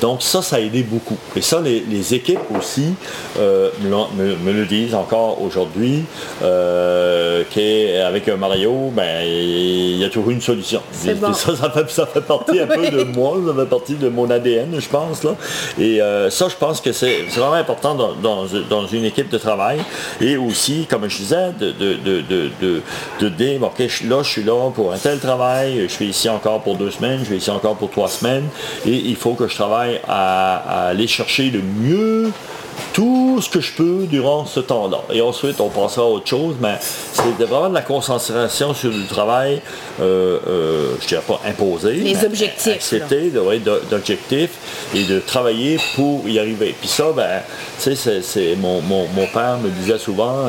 Donc 0.00 0.22
ça, 0.22 0.42
ça 0.42 0.56
a 0.56 0.60
aidé 0.60 0.82
beaucoup. 0.82 1.16
Et 1.36 1.42
ça, 1.42 1.60
les, 1.60 2.14
équipes 2.14 2.40
aussi 2.58 2.94
euh, 3.38 3.70
me, 3.80 4.52
le 4.52 4.66
disent 4.66 4.94
encore 4.94 5.40
aujourd'hui, 5.40 6.04
euh, 6.42 7.42
qu'avec 7.50 8.28
un 8.28 8.36
Mario, 8.36 8.90
ben, 8.94 9.01
ben, 9.02 9.26
il 9.26 9.98
y 9.98 10.04
a 10.04 10.08
toujours 10.08 10.30
une 10.30 10.40
solution. 10.40 10.80
Ça, 10.92 11.56
ça 11.88 12.06
fait, 12.06 12.20
partie 12.20 12.60
un 12.60 12.66
peu 12.66 12.88
de 12.88 13.04
moi, 13.04 13.36
ça 13.46 13.54
fait 13.54 13.68
partie 13.68 13.94
de 13.94 14.08
mon 14.08 14.30
ADN, 14.30 14.78
je 14.78 14.88
pense. 14.88 15.24
Là. 15.24 15.34
Et 15.78 16.00
euh, 16.00 16.30
ça, 16.30 16.48
je 16.48 16.56
pense 16.56 16.80
que 16.80 16.92
c'est 16.92 17.22
vraiment 17.34 17.54
important 17.54 17.94
dans, 17.94 18.86
une 18.86 19.04
équipe 19.04 19.28
de 19.30 19.38
travail. 19.38 19.78
Et 20.20 20.36
aussi, 20.36 20.86
comme 20.88 21.08
je 21.08 21.16
disais, 21.16 21.52
de, 21.58 21.72
de, 21.72 23.28
dire, 23.28 23.62
OK, 23.62 23.78
là, 23.78 24.22
je 24.22 24.28
suis 24.28 24.42
là 24.42 24.70
pour 24.70 24.92
un 24.92 24.98
tel 24.98 25.18
travail, 25.18 25.84
je 25.88 25.92
suis 25.92 26.06
ici 26.06 26.28
encore 26.28 26.60
pour 26.60 26.76
deux 26.76 26.90
semaines, 26.90 27.20
je 27.20 27.26
suis 27.26 27.36
ici 27.36 27.50
encore 27.50 27.76
pour 27.76 27.90
trois 27.90 28.08
semaines, 28.08 28.44
et 28.86 28.94
il 28.94 29.16
faut 29.16 29.34
que 29.34 29.48
je 29.48 29.54
travaille 29.54 30.00
à 30.08 30.88
aller 30.88 31.06
chercher 31.06 31.50
le 31.50 31.60
mieux 31.60 32.30
tout 32.92 33.40
ce 33.40 33.48
que 33.48 33.60
je 33.60 33.72
peux 33.72 34.06
durant 34.08 34.44
ce 34.44 34.60
temps-là. 34.60 34.98
Et 35.12 35.20
ensuite, 35.20 35.60
on 35.60 35.68
passera 35.68 36.02
à 36.02 36.08
autre 36.08 36.26
chose, 36.26 36.56
mais 36.60 36.76
c'est 36.80 37.44
vraiment 37.44 37.68
de 37.68 37.74
la 37.74 37.82
concentration 37.82 38.74
sur 38.74 38.90
le 38.90 39.06
travail, 39.06 39.60
euh, 40.00 40.38
euh, 40.46 40.94
je 40.98 41.04
ne 41.04 41.08
dirais 41.08 41.22
pas 41.26 41.40
imposé. 41.46 41.94
Les 41.94 42.24
objectifs. 42.24 42.74
Accepter 42.74 43.32
d'objectifs 43.90 44.90
et 44.94 45.04
de 45.04 45.20
travailler 45.20 45.78
pour 45.96 46.28
y 46.28 46.38
arriver. 46.38 46.74
Puis 46.78 46.88
ça, 46.88 47.12
ben, 47.14 47.40
tu 47.82 47.96
sais, 47.96 48.22
c'est, 48.22 48.56
mon, 48.56 48.80
mon, 48.82 49.26
père 49.32 49.58
me 49.58 49.70
disait 49.70 49.98
souvent, 49.98 50.46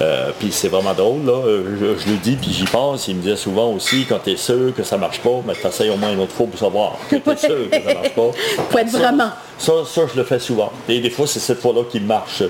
euh, 0.00 0.30
puis 0.38 0.50
c'est 0.50 0.68
vraiment 0.68 0.94
drôle, 0.94 1.24
là, 1.26 1.42
je, 1.44 2.10
le 2.10 2.16
dis, 2.22 2.36
puis 2.36 2.52
j'y 2.52 2.64
pense, 2.64 3.08
il 3.08 3.16
me 3.16 3.22
disait 3.22 3.36
souvent 3.36 3.70
aussi, 3.72 4.06
quand 4.08 4.18
tu 4.24 4.30
es 4.30 4.36
sûr 4.36 4.74
que 4.74 4.82
ça 4.82 4.96
marche 4.96 5.20
pas, 5.20 5.42
mais 5.46 5.54
tu 5.54 5.66
essayes 5.66 5.90
au 5.90 5.96
moins 5.96 6.12
une 6.12 6.20
autre 6.20 6.32
fois 6.32 6.46
pour 6.46 6.58
savoir 6.58 6.96
que 7.10 7.16
tu 7.16 7.30
es 7.30 7.36
sûr 7.36 7.70
que 7.70 7.82
ça 7.82 7.94
marche 7.94 8.14
pas. 8.14 8.30
Faut 8.70 8.78
être 8.78 8.90
vraiment. 8.90 9.30
Ça, 9.58 9.72
ça, 9.86 10.02
je 10.12 10.18
le 10.18 10.24
fais 10.24 10.38
souvent. 10.38 10.72
Et 10.88 11.00
des 11.00 11.10
fois, 11.10 11.26
c'est 11.26 11.40
cette 11.40 11.60
fois-là 11.60 11.82
qui 11.90 12.00
marche. 12.00 12.42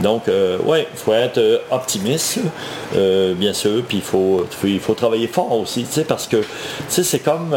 Donc, 0.00 0.28
euh, 0.28 0.58
ouais, 0.58 0.86
il 0.92 0.98
faut 0.98 1.12
être 1.12 1.38
euh, 1.38 1.58
optimiste, 1.70 2.38
euh, 2.94 3.34
bien 3.34 3.52
sûr, 3.52 3.82
puis 3.86 3.98
il 3.98 4.02
faut, 4.02 4.46
faut 4.80 4.94
travailler 4.94 5.26
fort 5.26 5.52
aussi, 5.52 5.84
tu 5.84 5.92
sais, 5.92 6.04
parce 6.04 6.26
que, 6.26 6.36
tu 6.36 6.46
sais, 6.88 7.02
c'est 7.02 7.18
comme 7.18 7.56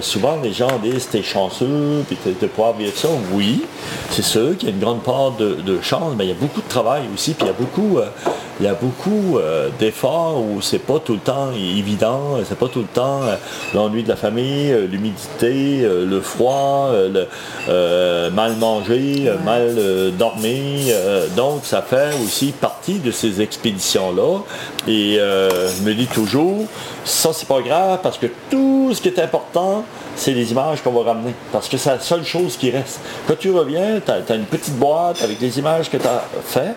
souvent 0.00 0.38
les 0.42 0.52
gens 0.52 0.78
disent, 0.82 1.08
t'es 1.10 1.22
chanceux, 1.22 2.04
puis 2.06 2.16
de 2.24 2.46
pouvoir 2.46 2.74
vivre 2.74 2.96
ça. 2.96 3.08
Oui, 3.32 3.62
c'est 4.10 4.24
sûr 4.24 4.56
qu'il 4.56 4.68
y 4.68 4.72
a 4.72 4.74
une 4.74 4.80
grande 4.80 5.02
part 5.02 5.32
de, 5.32 5.78
chance, 5.82 6.14
mais 6.16 6.24
il 6.24 6.28
y 6.28 6.32
a 6.32 6.36
beaucoup 6.36 6.60
de 6.60 6.68
travail 6.68 7.02
aussi, 7.12 7.34
puis 7.34 7.46
il 7.46 7.48
y 7.48 7.50
a 7.50 7.54
beaucoup 7.54 7.98
il 8.60 8.66
y 8.66 8.68
a 8.68 8.74
beaucoup 8.74 9.38
d'efforts 9.80 10.40
où 10.40 10.60
c'est 10.60 10.78
pas 10.78 11.00
tout 11.00 11.14
le 11.14 11.18
temps 11.18 11.50
évident, 11.52 12.38
c'est 12.48 12.58
pas 12.58 12.68
tout 12.68 12.80
le 12.80 12.86
temps 12.86 13.20
l'ennui 13.74 14.02
de 14.02 14.08
la 14.08 14.16
famille, 14.16 14.72
l'humidité, 14.90 15.82
le 15.82 16.20
froid, 16.20 16.92
le, 16.92 17.26
mal 18.30 18.56
manger, 18.56 19.30
mal 19.44 19.74
euh, 19.78 20.10
dormir. 20.10 20.94
Euh, 20.94 21.28
donc, 21.36 21.60
ça 21.64 21.82
fait 21.82 22.10
aussi 22.24 22.52
partie 22.52 22.98
de 22.98 23.10
ces 23.10 23.40
expéditions-là. 23.40 24.40
Et 24.86 25.18
euh, 25.18 25.68
je 25.68 25.82
me 25.82 25.94
dis 25.94 26.06
toujours, 26.06 26.64
ça, 27.04 27.32
c'est 27.32 27.48
pas 27.48 27.60
grave 27.60 28.00
parce 28.02 28.18
que 28.18 28.26
tout 28.50 28.92
ce 28.94 29.00
qui 29.00 29.08
est 29.08 29.18
important, 29.18 29.84
c'est 30.16 30.32
les 30.32 30.52
images 30.52 30.82
qu'on 30.82 30.92
va 30.92 31.12
ramener. 31.12 31.34
Parce 31.52 31.68
que 31.68 31.76
c'est 31.76 31.90
la 31.90 32.00
seule 32.00 32.24
chose 32.24 32.56
qui 32.56 32.70
reste. 32.70 33.00
Quand 33.26 33.38
tu 33.38 33.50
reviens, 33.50 34.00
tu 34.04 34.10
as, 34.10 34.34
une 34.34 34.44
petite 34.44 34.76
boîte 34.76 35.22
avec 35.22 35.40
les 35.40 35.58
images 35.58 35.90
que 35.90 35.96
tu 35.96 36.06
as 36.06 36.24
fait. 36.44 36.74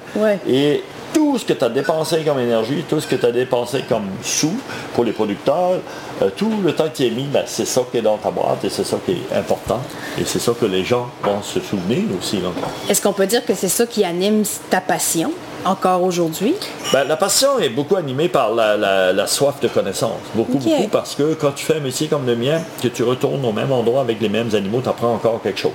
Et 0.50 0.84
tout 1.18 1.40
ce 1.40 1.46
que 1.46 1.54
tu 1.54 1.64
as 1.64 1.70
dépensé 1.70 2.22
comme 2.24 2.38
énergie, 2.38 2.84
tout 2.88 3.00
ce 3.00 3.08
que 3.08 3.16
tu 3.16 3.26
as 3.26 3.32
dépensé 3.32 3.84
comme 3.90 4.06
sous 4.22 4.54
pour 4.94 5.04
les 5.04 5.14
producteurs, 5.14 5.80
euh, 6.22 6.30
tout 6.38 6.52
le 6.64 6.74
temps 6.74 6.90
qui 6.94 7.08
est 7.08 7.10
mis, 7.10 7.24
ben, 7.24 7.42
c'est 7.48 7.66
ça 7.66 7.82
qui 7.90 7.98
est 7.98 8.04
dans 8.04 8.18
ta 8.18 8.30
boîte 8.30 8.64
et 8.64 8.70
c'est 8.70 8.84
ça 8.84 8.98
qui 9.04 9.14
est 9.14 9.36
important. 9.36 9.82
Et 10.20 10.26
c'est 10.26 10.38
ça 10.38 10.52
que 10.52 10.68
les 10.68 10.86
gens 10.86 11.10
vont 11.24 11.42
se 11.42 11.60
souvenir 11.60 12.04
aussi. 12.20 12.40
Est-ce 12.88 13.02
qu'on 13.02 13.14
peut 13.14 13.26
dire 13.26 13.44
que 13.44 13.56
c'est 13.56 13.68
ça 13.68 13.88
qui 13.88 14.06
anime 14.06 14.44
ta 14.70 14.80
passion? 14.80 15.32
Encore 15.68 16.04
aujourd'hui? 16.04 16.56
Ben, 16.94 17.04
la 17.04 17.18
passion 17.18 17.60
est 17.60 17.70
beaucoup 17.70 17.96
animée 17.96 18.30
par 18.30 18.54
la, 18.54 19.28
soif 19.28 19.60
de 19.62 19.68
connaissance. 19.68 20.20
Beaucoup, 20.36 20.58
beaucoup, 20.58 20.88
parce 20.92 21.16
que 21.16 21.34
quand 21.34 21.52
tu 21.52 21.66
fais 21.66 21.78
un 21.78 21.82
métier 21.82 22.08
comme 22.08 22.26
le 22.26 22.36
mien, 22.36 22.62
que 22.82 22.88
tu 22.88 23.04
retournes 23.04 23.44
au 23.46 23.52
même 23.52 23.72
endroit 23.72 24.02
avec 24.02 24.22
les 24.22 24.30
mêmes 24.30 24.50
animaux, 24.54 24.82
tu 24.82 24.90
apprends 24.90 25.14
encore 25.14 25.42
quelque 25.42 25.60
chose. 25.60 25.72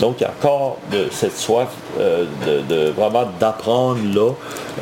Donc, 0.00 0.16
il 0.20 0.22
y 0.22 0.26
a 0.26 0.30
encore 0.30 0.78
de, 0.92 1.06
cette 1.10 1.36
soif 1.36 1.68
euh, 1.98 2.24
de, 2.46 2.90
vraiment 2.90 3.28
d'apprendre 3.40 3.98
là, 4.14 4.32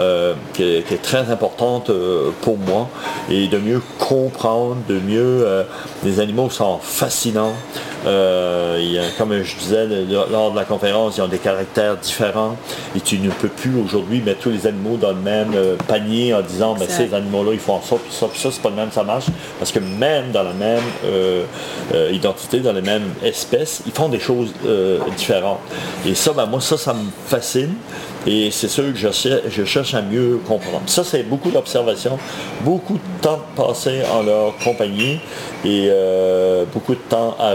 euh, 0.01 0.35
qui, 0.53 0.63
est, 0.63 1.03
très 1.03 1.31
importante 1.31 1.91
euh, 1.91 2.31
pour 2.43 2.59
moi, 2.59 2.89
et 3.31 3.49
de 3.49 3.59
mieux 3.59 3.81
comprendre, 3.99 4.77
de 4.89 4.99
mieux... 4.99 5.47
les 6.05 6.21
animaux 6.21 6.51
sont 6.51 6.79
fascinants. 6.81 7.55
comme 8.05 9.43
je 9.43 9.57
disais 9.57 9.87
lors 10.31 10.51
de 10.51 10.57
la 10.57 10.65
conférence, 10.65 11.17
ils 11.17 11.23
ont 11.23 11.29
des 11.29 11.39
caractères 11.39 11.97
différents 11.97 12.57
et 12.97 13.01
tu 13.01 13.19
ne 13.19 13.31
peux 13.31 13.49
plus 13.49 13.75
aujourd'hui 13.81 14.21
mettre 14.21 14.48
tous 14.49 14.55
les 14.55 14.67
animaux 14.67 14.97
dans 14.97 15.11
le 15.11 15.17
même 15.17 15.51
euh, 15.55 15.77
panier 15.87 16.33
en 16.35 16.43
disant 16.43 16.75
mais 16.75 16.87
ben, 16.87 16.93
ces 16.93 17.15
animaux-là 17.15 17.53
ils 17.53 17.59
font 17.59 17.81
ça, 17.83 17.97
puis 17.97 18.13
ça, 18.13 18.27
puis 18.27 18.41
ça, 18.41 18.51
c'est 18.51 18.63
pas 18.63 18.71
le 18.71 18.77
même, 18.77 18.91
ça 18.91 19.03
marche. 19.03 19.27
Parce 19.59 19.73
que 19.73 19.79
même 19.79 20.31
dans 20.33 20.43
la 20.43 20.53
même 20.53 20.83
euh, 21.05 21.45
euh, 21.95 22.11
identité, 22.13 22.61
dans 22.61 22.73
les 22.73 22.83
mêmes 22.83 23.11
espèces, 23.23 23.83
ils 23.87 23.93
font 23.93 24.09
des 24.09 24.21
choses 24.21 24.53
différentes. 25.17 25.61
Et 26.07 26.15
ça, 26.15 26.33
ben, 26.33 26.47
moi, 26.47 26.61
ça, 26.61 26.77
ça 26.79 26.95
me 26.95 27.05
fascine. 27.27 27.75
Et 28.31 28.51
c'est 28.51 28.69
sûr 28.69 28.93
que 28.93 28.99
je, 28.99 29.65
cherche 29.65 29.95
à 29.95 30.03
mieux 30.03 30.39
comprendre. 30.47 30.83
Ça, 30.85 31.03
c'est 31.03 31.23
beaucoup 31.23 31.51
d'observation, 31.51 32.19
beaucoup 32.61 32.95
de 32.99 33.23
temps 33.23 33.39
passé 33.57 34.03
en 34.15 34.23
leur 34.23 34.55
compagnie 34.59 35.19
et 35.65 35.91
beaucoup 36.71 36.95
de 36.95 37.01
temps 37.09 37.35
à, 37.41 37.55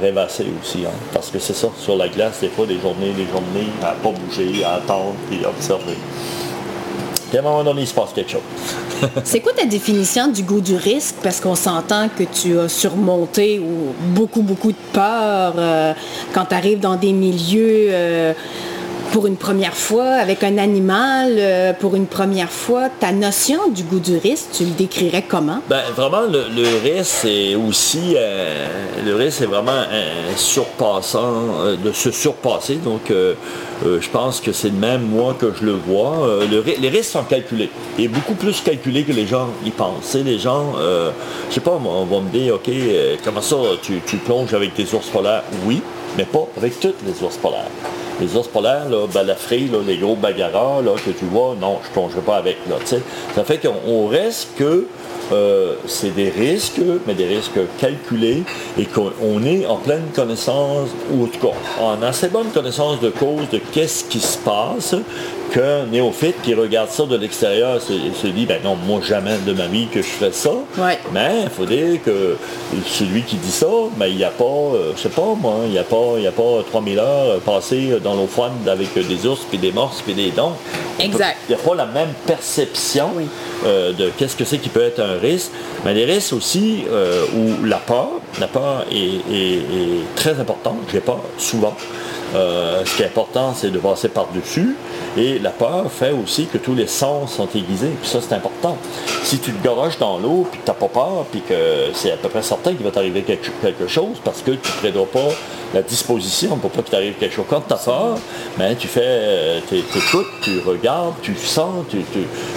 rêvasser 0.00 0.46
aussi. 0.62 0.86
Hein. 0.86 0.90
parce 1.12 1.28
que 1.28 1.38
c'est 1.38 1.54
ça, 1.54 1.68
sur 1.78 1.96
la 1.96 2.08
glace, 2.08 2.40
des 2.40 2.48
fois, 2.48 2.64
des 2.64 2.80
journées, 2.80 3.12
des 3.14 3.26
journées 3.26 3.68
à 3.82 3.92
pas 3.92 4.10
bouger, 4.10 4.64
à 4.64 4.76
attendre 4.76 5.12
et 5.30 5.44
observer. 5.44 5.96
À 7.34 7.38
un 7.40 7.42
moment 7.42 7.64
donné, 7.64 7.82
il 7.82 7.86
se 7.86 7.92
passe 7.92 8.12
quelque 8.14 8.30
chose. 8.30 8.40
C'est 9.24 9.40
quoi 9.40 9.52
ta 9.52 9.66
définition 9.66 10.28
du 10.28 10.42
goût 10.42 10.60
du 10.60 10.76
risque? 10.76 11.16
Parce 11.22 11.40
qu'on 11.40 11.54
s'entend 11.54 12.08
que 12.08 12.22
tu 12.22 12.58
as 12.58 12.68
surmonté 12.68 13.60
beaucoup, 14.14 14.42
beaucoup 14.42 14.70
de 14.70 14.78
peur 14.92 15.54
euh, 15.58 15.92
quand 16.32 16.46
tu 16.46 16.54
arrives 16.54 16.80
dans 16.80 16.96
des 16.96 17.12
milieux 17.12 17.88
euh, 17.90 18.32
pour 19.12 19.26
une 19.26 19.36
première 19.36 19.74
fois, 19.74 20.04
avec 20.04 20.44
un 20.44 20.58
animal 20.58 21.34
euh, 21.38 21.72
pour 21.72 21.96
une 21.96 22.06
première 22.06 22.50
fois. 22.50 22.88
Ta 23.00 23.12
notion 23.12 23.68
du 23.68 23.82
goût 23.82 24.00
du 24.00 24.16
risque, 24.18 24.46
tu 24.52 24.64
le 24.64 24.70
décrirais 24.70 25.24
comment? 25.26 25.60
Ben, 25.68 25.82
vraiment, 25.94 26.22
le, 26.22 26.82
risque, 26.82 27.16
c'est 27.22 27.54
aussi, 27.54 28.14
euh, 28.16 28.66
le 29.04 29.14
risque, 29.14 29.38
c'est 29.38 29.46
vraiment 29.46 29.72
un 29.72 30.36
surpassant, 30.36 31.34
euh, 31.60 31.76
de 31.76 31.92
se 31.92 32.10
surpasser. 32.10 32.76
Donc, 32.76 33.12
je 33.84 34.08
pense 34.10 34.40
que 34.40 34.52
c'est 34.52 34.68
le 34.68 34.74
même, 34.74 35.02
moi, 35.02 35.36
que 35.38 35.52
je 35.58 35.64
le 35.64 35.72
vois. 35.72 36.28
les 36.50 36.88
risques 36.88 37.12
sont 37.12 37.24
calculés. 37.24 37.70
Et 37.98 38.08
beaucoup 38.08 38.34
plus 38.34 38.60
calculés 38.60 39.04
que 39.04 39.12
les 39.12 39.26
gens 39.26 39.48
y 39.64 39.70
pensent. 39.70 40.14
les 40.14 40.38
gens, 40.38 40.74
je 41.48 41.54
sais 41.54 41.60
pas, 41.60 41.78
on 41.84 42.04
va 42.04 42.20
me 42.20 42.30
dire, 42.30 42.54
OK, 42.54 42.70
comment 43.24 43.42
ça, 43.42 43.56
tu, 43.82 44.00
tu 44.06 44.16
plonges 44.16 44.54
avec 44.54 44.74
des 44.74 44.94
ours 44.94 45.08
polaires? 45.08 45.42
Oui, 45.66 45.82
mais 46.16 46.24
pas 46.24 46.46
avec 46.56 46.80
toutes 46.80 47.02
les 47.06 47.22
ours 47.22 47.36
polaires. 47.36 47.70
Les 48.20 48.36
ours 48.36 48.48
polaires, 48.48 48.88
là, 48.88 49.06
balafrés, 49.12 49.68
les 49.86 49.96
gros 49.98 50.16
bagarreurs 50.16 50.82
là, 50.82 50.92
que 51.04 51.10
tu 51.10 51.24
vois, 51.26 51.54
non, 51.60 51.78
je 51.82 51.88
ne 51.88 51.92
plongerai 51.92 52.20
pas 52.22 52.36
avec. 52.36 52.56
Là, 52.68 52.76
ça 52.84 53.44
fait 53.44 53.58
qu'on 53.58 54.06
reste 54.08 54.48
que 54.56 54.86
euh, 55.32 55.74
c'est 55.86 56.14
des 56.14 56.30
risques, 56.30 56.80
mais 57.06 57.14
des 57.14 57.26
risques 57.26 57.58
calculés 57.78 58.44
et 58.78 58.84
qu'on 58.84 59.44
est 59.44 59.66
en 59.66 59.76
pleine 59.76 60.04
connaissance, 60.14 60.88
ou 61.10 61.24
en 61.24 61.26
tout 61.26 61.40
cas 61.40 61.54
en 61.82 62.00
assez 62.02 62.28
bonne 62.28 62.48
connaissance 62.54 63.00
de 63.00 63.10
cause 63.10 63.48
de 63.50 63.60
qu'est-ce 63.72 64.04
qui 64.04 64.20
se 64.20 64.38
passe, 64.38 64.94
qu'un 65.52 65.86
néophyte 65.86 66.40
qui 66.42 66.54
regarde 66.54 66.90
ça 66.90 67.04
de 67.04 67.16
l'extérieur 67.16 67.80
se, 67.80 67.92
se 68.14 68.26
dit, 68.26 68.46
ben 68.46 68.60
non, 68.62 68.76
moi 68.76 69.00
jamais 69.02 69.36
de 69.46 69.52
ma 69.52 69.66
vie 69.66 69.86
que 69.86 70.02
je 70.02 70.08
fais 70.08 70.32
ça. 70.32 70.50
Mais 71.12 71.42
il 71.44 71.50
faut 71.50 71.64
dire 71.64 72.02
que 72.04 72.36
celui 72.86 73.22
qui 73.22 73.36
dit 73.36 73.50
ça, 73.50 73.66
ben, 73.96 74.06
il 74.06 74.16
n'y 74.16 74.24
a 74.24 74.30
pas, 74.30 74.44
euh, 74.44 74.92
je 74.96 75.02
sais 75.02 75.08
pas 75.08 75.34
moi, 75.40 75.56
il 75.64 75.70
n'y 75.70 75.78
a 75.78 75.84
pas, 75.84 76.14
il 76.18 76.26
a 76.26 76.32
pas 76.32 76.62
3000 76.70 76.98
heures 76.98 77.40
passées 77.40 77.98
dans 78.02 78.14
l'eau 78.14 78.26
froide 78.26 78.52
avec 78.66 78.94
des 78.94 79.26
ours, 79.26 79.40
puis 79.48 79.58
des 79.58 79.72
morses, 79.72 80.02
puis 80.02 80.14
des 80.14 80.30
dons. 80.30 80.52
Exact. 80.98 81.36
Il 81.48 81.54
n'y 81.54 81.60
a 81.60 81.64
pas 81.64 81.74
la 81.74 81.86
même 81.86 82.12
perception 82.26 83.10
euh, 83.64 83.92
de 83.92 84.10
qu'est-ce 84.16 84.36
que 84.36 84.44
c'est 84.44 84.58
qui 84.58 84.68
peut 84.68 84.82
être 84.82 85.00
un 85.00 85.18
risque. 85.18 85.50
Mais 85.84 85.94
les 85.94 86.04
risques 86.04 86.32
aussi, 86.32 86.84
euh, 86.90 87.24
où 87.34 87.64
la 87.64 87.78
peur, 87.78 88.10
la 88.40 88.48
peur 88.48 88.84
est, 88.90 89.34
est 89.34 89.60
très 90.16 90.38
importante, 90.40 90.78
j'ai 90.92 91.00
pas 91.00 91.20
souvent. 91.38 91.76
Euh, 92.34 92.84
ce 92.84 92.96
qui 92.96 93.02
est 93.02 93.06
important, 93.06 93.54
c'est 93.54 93.70
de 93.70 93.78
passer 93.78 94.08
par-dessus. 94.08 94.76
Et 95.16 95.38
la 95.38 95.50
peur 95.50 95.90
fait 95.90 96.12
aussi 96.12 96.46
que 96.46 96.58
tous 96.58 96.74
les 96.74 96.86
sens 96.86 97.34
sont 97.34 97.48
aiguisés. 97.54 97.92
Puis 98.00 98.08
ça, 98.08 98.18
c'est 98.20 98.34
important. 98.34 98.76
Si 99.22 99.38
tu 99.38 99.52
te 99.52 99.62
goroches 99.66 99.98
dans 99.98 100.18
l'eau, 100.18 100.46
puis 100.50 100.60
que 100.60 100.64
tu 100.64 100.70
n'as 100.70 100.76
pas 100.76 100.88
peur, 100.88 101.24
puis 101.30 101.40
que 101.40 101.54
c'est 101.94 102.12
à 102.12 102.16
peu 102.16 102.28
près 102.28 102.42
certain 102.42 102.74
qu'il 102.74 102.84
va 102.84 102.90
t'arriver 102.90 103.22
quelque, 103.22 103.88
chose, 103.88 104.16
parce 104.24 104.42
que 104.42 104.52
tu 104.52 104.72
ne 104.72 104.76
prédois 104.78 105.06
pas 105.06 105.28
la 105.76 105.82
disposition 105.82 106.56
pour 106.56 106.70
pas 106.70 106.80
qu'il 106.80 106.90
t'arrive 106.90 107.14
quelque 107.14 107.34
chose. 107.34 107.44
Quand 107.48 107.60
tu 107.60 107.74
as 107.74 107.76
peur, 107.76 108.18
ben, 108.56 108.74
tu 108.76 108.88
fais, 108.88 109.02
euh, 109.04 109.60
tu 109.68 109.76
écoutes, 109.76 110.26
tu 110.40 110.60
regardes, 110.60 111.14
tu 111.20 111.34
sens, 111.36 111.84
tu, 111.90 111.98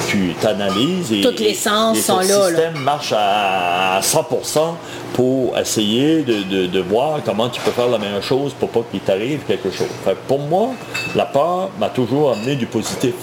tu, 0.08 0.34
t'analyses. 0.40 1.12
Et, 1.12 1.22
Tous 1.22 1.38
les 1.38 1.54
sens 1.54 2.00
sont 2.00 2.20
là. 2.20 2.50
Le 2.50 2.56
système 2.56 2.78
marche 2.80 3.14
à 3.16 4.00
100% 4.02 4.76
pour 5.14 5.58
essayer 5.58 6.22
de, 6.24 6.80
voir 6.80 7.20
comment 7.26 7.50
tu 7.50 7.60
peux 7.60 7.72
faire 7.72 7.90
la 7.90 7.98
meilleure 7.98 8.24
chose 8.24 8.54
pour 8.58 8.70
pas 8.70 8.82
qu'il 8.90 9.02
t'arrive 9.02 9.42
quelque 9.46 9.70
chose. 9.70 9.88
pour 10.28 10.40
moi, 10.40 10.70
la 11.14 11.26
peur 11.26 11.70
m'a 11.78 11.90
toujours 11.90 12.32
amené 12.32 12.56
du 12.56 12.68
positif. 12.68 13.14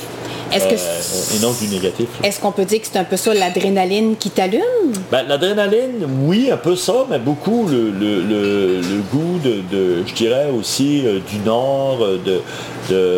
Est-ce 0.52 0.68
que 0.68 0.74
euh, 0.74 1.36
et 1.36 1.40
non 1.40 1.52
du 1.52 1.68
négatif. 1.68 2.06
Est-ce 2.22 2.40
qu'on 2.40 2.52
peut 2.52 2.64
dire 2.64 2.80
que 2.80 2.86
c'est 2.90 2.98
un 2.98 3.04
peu 3.04 3.16
ça 3.16 3.34
l'adrénaline 3.34 4.16
qui 4.16 4.30
t'allume? 4.30 4.62
Ben, 5.10 5.24
l'adrénaline, 5.26 6.06
oui, 6.24 6.50
un 6.50 6.56
peu 6.56 6.76
ça, 6.76 7.06
mais 7.10 7.18
beaucoup 7.18 7.66
le, 7.68 7.90
goût 9.12 9.38
de, 9.42 10.04
je 10.06 10.14
dirais 10.14 10.48
aussi, 10.56 11.02
euh, 11.04 11.18
du 11.28 11.38
nord, 11.38 11.98
euh, 12.00 12.18
de, 12.24 12.40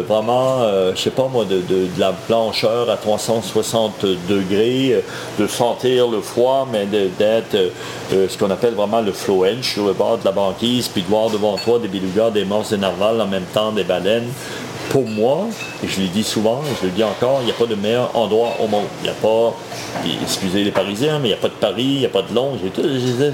vraiment, 0.08 0.62
je 0.94 0.98
sais 0.98 1.10
pas 1.10 1.28
moi, 1.30 1.44
de, 1.44 1.60
la 1.98 2.14
blancheur 2.26 2.88
à 2.88 2.96
360 2.96 4.06
degrés, 4.26 5.02
de 5.38 5.46
sentir 5.46 6.08
le 6.08 6.22
froid, 6.22 6.66
mais 6.72 6.86
d'être 6.86 7.70
ce 8.10 8.38
qu'on 8.38 8.50
appelle 8.50 8.72
vraiment 8.72 9.02
le 9.02 9.12
flow 9.12 9.44
edge 9.44 9.74
sur 9.74 9.86
le 9.86 9.92
bord 9.92 10.16
de 10.16 10.24
la 10.24 10.32
banquise, 10.32 10.88
puis 10.88 11.02
de 11.02 11.08
voir 11.08 11.28
devant 11.28 11.56
toi 11.58 11.78
des 11.78 11.88
belugas, 11.88 12.30
des 12.30 12.46
morses, 12.46 12.70
des 12.70 12.78
narvals, 12.78 13.20
en 13.20 13.26
même 13.26 13.44
temps 13.52 13.70
des 13.70 13.84
baleines 13.84 14.30
pour 14.90 15.06
moi, 15.06 15.46
et 15.84 15.88
je 15.88 16.00
l'ai 16.00 16.08
dit 16.08 16.24
souvent, 16.24 16.60
je 16.80 16.86
le 16.86 16.92
dis 16.92 17.04
encore, 17.04 17.38
il 17.42 17.46
n'y 17.46 17.50
a 17.50 17.54
pas 17.54 17.66
de 17.66 17.74
meilleur 17.74 18.10
endroit 18.14 18.56
au 18.62 18.66
monde. 18.66 18.86
Il 19.00 19.04
n'y 19.04 19.10
a 19.10 19.12
pas, 19.12 19.54
excusez 20.22 20.64
les 20.64 20.70
Parisiens, 20.70 21.18
mais 21.18 21.28
il 21.28 21.32
n'y 21.32 21.38
a 21.38 21.40
pas 21.40 21.48
de 21.48 21.54
Paris, 21.54 21.84
il 21.84 21.98
n'y 21.98 22.06
a 22.06 22.08
pas 22.08 22.22
de 22.22 22.34
Londres. 22.34 22.58
J'ai 22.62 23.32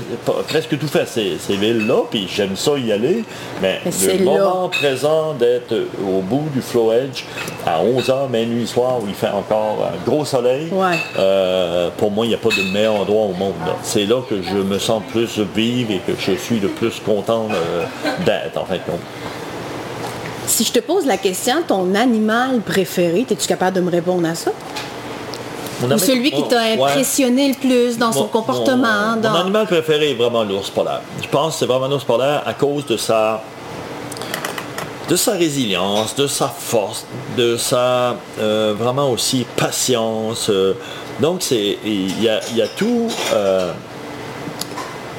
presque 0.49 0.78
tout 0.78 0.88
fait 0.88 1.06
ces, 1.06 1.56
villes-là, 1.56 2.02
puis 2.11 2.26
j'aime 2.32 2.56
ça 2.56 2.73
y 2.76 2.92
aller. 2.92 3.25
Mais, 3.62 3.80
le 3.84 4.25
moment 4.25 4.68
présent 4.68 5.34
d'être 5.34 5.75
au 6.02 6.20
bout 6.20 6.49
du 6.52 6.61
flow 6.61 6.92
edge 6.92 7.25
à 7.66 7.82
11h, 7.82 8.30
minuit 8.30 8.66
soir, 8.66 8.99
où 9.02 9.06
il 9.06 9.14
fait 9.14 9.28
encore 9.28 9.88
un 9.92 10.04
gros 10.08 10.25
soleil, 10.25 10.70
euh, 11.18 11.90
pour 11.96 12.11
moi, 12.11 12.26
il 12.26 12.30
n'y 12.30 12.34
a 12.34 12.38
pas 12.38 12.49
de 12.49 12.73
meilleur 12.73 12.96
endroit 12.96 13.25
au 13.25 13.34
monde. 13.34 13.54
C'est 13.82 14.06
là 14.06 14.20
que 14.28 14.42
je 14.42 14.56
me 14.56 14.78
sens 14.78 15.02
plus 15.11 15.38
vivre 15.54 15.92
et 15.92 15.99
que 15.99 16.12
je 16.18 16.32
suis 16.32 16.58
le 16.58 16.68
plus 16.68 17.00
content 17.00 17.49
euh, 17.50 17.84
d'être, 18.25 18.58
en 18.58 18.64
fait. 18.64 18.80
Si 20.54 20.62
je 20.62 20.70
te 20.70 20.78
pose 20.78 21.04
la 21.04 21.16
question, 21.16 21.64
ton 21.66 21.96
animal 21.96 22.61
préféré, 22.61 23.26
es-tu 23.28 23.49
capable 23.49 23.75
de 23.75 23.80
me 23.80 23.90
répondre 23.90 24.28
à 24.28 24.37
ça? 24.37 24.52
Ou 25.82 25.99
celui 25.99 26.30
qui 26.30 26.44
t'a 26.44 26.61
impressionné 26.61 27.49
le 27.49 27.54
plus 27.54 27.99
dans 27.99 28.12
son 28.12 28.28
comportement? 28.28 29.16
Mon, 29.20 29.34
animal 29.34 29.66
préféré 29.66 30.12
est 30.12 30.14
vraiment 30.14 30.44
l'ours 30.44 30.70
polaire. 30.70 31.00
Je 31.20 31.26
pense 31.26 31.54
que 31.54 31.58
c'est 31.58 31.66
vraiment 31.66 31.88
l'ours 31.88 32.04
polaire 32.04 32.44
à 32.46 32.54
cause 32.54 32.87
de 32.87 32.96
sa 32.96 33.42
de 35.09 35.16
sa 35.16 35.33
résilience, 35.33 36.14
de 36.14 36.28
sa 36.28 36.46
force, 36.46 37.05
de 37.37 37.57
sa 37.57 38.14
euh, 38.38 38.76
vraiment 38.78 39.11
aussi 39.11 39.44
patience. 39.57 40.50
Euh. 40.50 40.74
donc 41.18 41.38
c'est 41.42 41.78
il 41.85 42.22
y, 42.22 42.28
a, 42.28 42.68
tout 42.76 43.09
euh, 43.33 43.72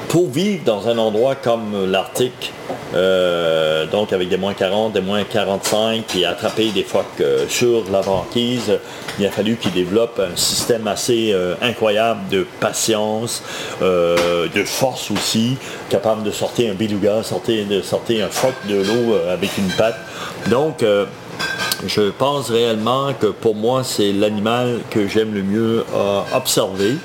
pour 0.07 0.29
vivre 0.29 0.63
dans 0.63 0.87
un 0.87 0.97
endroit 0.97 1.35
comme 1.35 1.91
l'Arctique 1.91 2.53
euh, 2.95 3.85
donc 3.87 4.13
avec 4.13 4.29
des 4.29 4.37
moins 4.37 4.53
40, 4.53 4.93
des 4.93 5.01
moins 5.01 5.23
45, 5.23 6.03
puis 6.07 6.23
attraper 6.23 6.69
des 6.69 6.83
phoques 6.83 7.05
euh, 7.19 7.45
sur 7.49 7.83
la 7.91 8.01
banquise, 8.01 8.79
il 9.19 9.25
a 9.25 9.31
fallu 9.31 9.57
qu'il 9.57 9.73
développe 9.73 10.19
un 10.19 10.35
système 10.35 10.87
assez 10.87 11.31
euh, 11.33 11.55
incroyable 11.61 12.21
de 12.29 12.45
patience, 12.59 13.43
de 13.81 14.63
force 14.63 15.11
aussi, 15.11 15.57
capable 15.89 16.23
de 16.23 16.31
sortir 16.31 16.71
un 16.71 16.75
beluga, 16.75 17.23
sortir, 17.23 17.65
de 17.65 17.81
sortir 17.81 18.25
un 18.25 18.29
phoque 18.29 18.55
de 18.67 18.75
l'eau 18.75 19.15
avec 19.29 19.57
une 19.57 19.67
patte. 19.69 19.97
Donc, 20.49 20.83
je 21.85 22.09
pense 22.11 22.49
réellement 22.49 23.13
que 23.13 23.27
pour 23.27 23.55
moi, 23.55 23.83
c'est 23.83 24.11
l'animal 24.11 24.79
que 24.89 25.07
j'aime 25.07 25.33
le 25.33 25.43
mieux 25.43 25.85
observer 26.33 26.95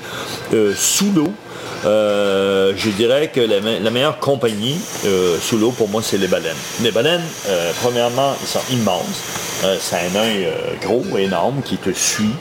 sous 0.75 1.11
l'eau. 1.13 1.31
Euh, 1.85 2.73
je 2.75 2.89
dirais 2.89 3.29
que 3.29 3.41
la, 3.41 3.89
meilleure 3.89 4.19
compagnie 4.19 4.79
euh, 5.05 5.37
sous 5.41 5.57
l'eau 5.57 5.71
pour 5.71 5.89
moi 5.89 6.01
c'est 6.03 6.17
les 6.17 6.27
baleines. 6.27 6.55
Les 6.81 6.91
baleines, 6.91 7.23
euh, 7.47 7.71
premièrement, 7.81 8.33
ils 8.41 8.47
sont 8.47 8.61
immenses. 8.71 9.79
c'est 9.79 9.95
un 9.95 10.19
œil 10.19 10.47
gros, 10.81 11.17
énorme, 11.17 11.61
qui 11.63 11.77
te 11.77 11.91
suit. 11.91 12.35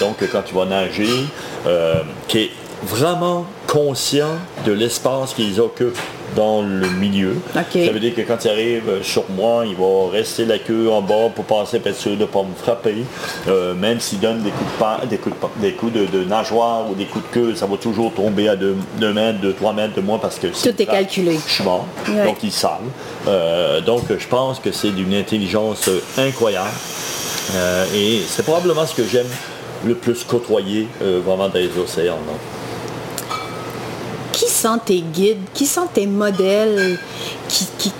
donc 0.00 0.16
quand 0.30 0.42
tu 0.42 0.54
vas 0.54 0.66
nager, 0.66 1.26
qui 2.28 2.38
est 2.38 2.50
vraiment 2.82 3.46
conscient 3.66 4.38
de 4.64 4.72
l'espace 4.72 5.32
qu'ils 5.34 5.60
occupent 5.60 5.98
dans 6.34 6.62
le 6.62 6.88
milieu. 6.88 7.36
Ça 7.54 7.62
veut 7.92 8.00
dire 8.00 8.14
que 8.14 8.22
quand 8.22 8.44
il 8.44 8.50
arrive 8.50 9.02
sur 9.02 9.24
moi, 9.30 9.64
il 9.66 9.76
va 9.76 10.10
rester 10.10 10.44
la 10.44 10.58
queue 10.58 10.90
en 10.90 11.02
bas 11.02 11.30
pour 11.34 11.44
passer, 11.44 11.78
pour 11.78 11.88
être 11.88 11.98
sûr 11.98 12.12
de 12.12 12.22
ne 12.22 12.24
pas 12.24 12.42
me 12.42 12.54
frapper. 12.54 13.04
Euh, 13.48 13.74
même 13.74 14.00
s'il 14.00 14.20
donne 14.20 14.42
des 14.42 14.50
coups 14.50 14.70
de 15.02 15.06
des 15.08 15.18
coups, 15.18 15.36
de, 15.36 15.60
des 15.60 15.72
coups 15.72 15.92
de, 15.92 16.24
nageoire 16.24 16.90
ou 16.90 16.94
des 16.94 17.04
coups 17.04 17.24
de 17.28 17.34
queue, 17.34 17.54
ça 17.54 17.66
va 17.66 17.76
toujours 17.76 18.12
tomber 18.12 18.48
à 18.48 18.56
2 18.56 18.76
mètres, 19.12 19.40
2, 19.40 19.52
3 19.52 19.72
mètres 19.72 19.94
de 19.94 20.00
moi 20.00 20.18
parce 20.20 20.38
que 20.38 20.48
tout 20.48 20.82
est 20.82 20.86
calculé. 20.86 21.38
Je 21.46 21.52
suis 21.52 21.64
mort, 21.64 21.86
donc 22.06 22.38
il 22.42 22.52
savent. 22.52 22.80
Euh, 23.28 23.80
donc 23.80 24.04
je 24.16 24.26
pense 24.26 24.58
que 24.58 24.72
c'est 24.72 24.90
d'une 24.90 25.14
intelligence 25.14 25.88
incroyable. 26.18 26.70
Euh, 27.54 27.84
et 27.94 28.22
c'est 28.26 28.42
probablement 28.42 28.86
ce 28.86 28.94
que 28.94 29.04
j'aime 29.04 29.28
le 29.84 29.94
plus 29.94 30.24
côtoyer 30.24 30.88
vraiment 31.00 31.48
dans 31.48 31.58
les 31.58 31.78
océans 31.78 32.18
tes 34.84 35.00
guides, 35.00 35.38
qui 35.54 35.66
sont 35.66 35.86
tes 35.86 36.06
modèles 36.06 36.98
qui, 37.48 37.66
qui, 37.78 37.92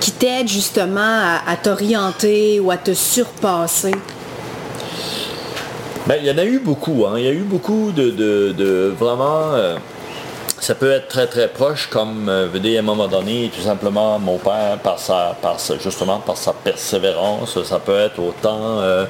qui, 0.00 0.12
t'aident 0.12 0.48
justement 0.48 1.40
à, 1.46 1.56
t'orienter 1.56 2.60
ou 2.60 2.70
à 2.70 2.76
te 2.76 2.94
surpasser? 2.94 3.92
Ben, 6.06 6.16
il 6.20 6.26
y 6.26 6.30
en 6.30 6.38
a 6.38 6.44
eu 6.44 6.58
beaucoup. 6.58 7.06
Hein. 7.06 7.14
Il 7.16 7.24
y 7.24 7.28
a 7.28 7.32
eu 7.32 7.42
beaucoup 7.42 7.92
de, 7.92 8.94
vraiment... 8.98 9.52
Euh, 9.54 9.76
ça 10.62 10.76
peut 10.76 10.92
être 10.92 11.08
très 11.08 11.26
très 11.26 11.48
proche, 11.48 11.88
comme 11.90 12.28
euh, 12.28 12.46
à 12.46 12.78
un 12.78 12.82
moment 12.82 13.08
donné, 13.08 13.50
tout 13.52 13.62
simplement 13.62 14.20
mon 14.20 14.38
père, 14.38 14.78
par 14.80 14.96
sa, 14.96 15.36
par 15.42 15.56
justement 15.82 16.20
par 16.20 16.36
sa 16.36 16.52
persévérance, 16.52 17.60
ça 17.64 17.80
peut 17.80 17.98
être 17.98 18.20
autant 18.20 18.78
euh, 18.78 19.04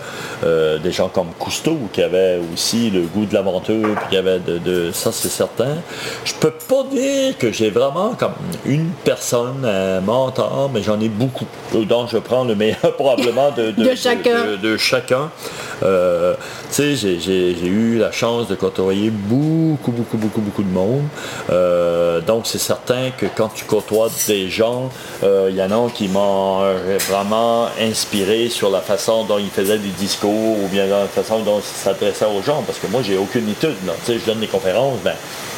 euh, 0.44 0.78
des 0.78 0.92
gens 0.92 1.10
comme 1.10 1.28
Cousteau 1.38 1.78
qui 1.92 2.02
avaient 2.02 2.40
aussi 2.54 2.88
le 2.88 3.02
goût 3.02 3.26
de 3.26 3.34
l'aventure, 3.34 3.94
puis 3.96 4.06
qui 4.08 4.16
avait 4.16 4.38
de, 4.38 4.90
ça 4.92 5.12
c'est 5.12 5.28
certain. 5.28 5.76
Je 6.24 6.32
peux 6.32 6.52
pas 6.52 6.84
dire 6.90 7.36
que 7.36 7.52
j'ai 7.52 7.68
vraiment 7.68 8.14
comme 8.14 8.32
une 8.64 8.88
personne, 9.04 9.66
un 9.66 10.00
mentor, 10.00 10.70
mais 10.72 10.82
j'en 10.82 10.98
ai 11.00 11.10
beaucoup, 11.10 11.46
dont 11.74 12.06
je 12.06 12.16
prends 12.16 12.44
le 12.44 12.54
meilleur 12.54 12.96
probablement 12.96 13.50
de, 13.50 13.94
chacun. 13.94 14.56
de 14.56 14.78
chacun. 14.78 15.30
Euh, 15.82 16.34
tu 16.70 16.96
sais, 16.96 17.18
j'ai 17.18 17.66
eu 17.66 17.98
la 17.98 18.12
chance 18.12 18.48
de 18.48 18.54
côtoyer 18.54 19.10
beaucoup, 19.10 19.92
beaucoup, 19.92 20.16
beaucoup, 20.16 20.40
beaucoup 20.40 20.62
de 20.62 20.72
monde. 20.72 21.04
Euh, 21.50 22.20
donc, 22.20 22.46
c'est 22.46 22.58
certain 22.58 23.10
que 23.16 23.26
quand 23.26 23.48
tu 23.48 23.64
côtoies 23.64 24.10
des 24.26 24.48
gens, 24.48 24.90
euh, 25.22 25.48
il 25.50 25.56
y 25.56 25.62
en 25.62 25.70
a 25.70 25.90
qui 25.90 26.08
m'ont 26.08 26.62
vraiment 27.08 27.68
inspiré 27.80 28.48
sur 28.48 28.70
la 28.70 28.80
façon 28.80 29.24
dont 29.24 29.38
ils 29.38 29.50
faisaient 29.50 29.78
des 29.78 29.88
discours 29.88 30.58
ou 30.62 30.68
bien 30.68 30.86
la 30.86 31.06
façon 31.06 31.40
dont 31.40 31.58
ils 31.58 31.62
s'adressaient 31.62 32.26
aux 32.26 32.42
gens. 32.42 32.62
Parce 32.62 32.78
que 32.78 32.86
moi, 32.86 33.02
j'ai 33.02 33.18
aucune 33.18 33.48
étude. 33.48 33.76
Tu 34.04 34.12
sais, 34.12 34.18
je 34.18 34.26
donne 34.26 34.40
des 34.40 34.46
conférences, 34.46 34.98
ben, 35.04 35.14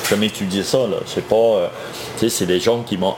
je 0.09 0.14
vais 0.14 0.27
étudier 0.27 0.62
ça. 0.62 0.79
C'est 1.07 1.27
pas 1.27 1.71
c'est 2.29 2.47
des 2.47 2.61
gens 2.61 2.83
qui 2.83 2.97
m'ont 2.97 3.14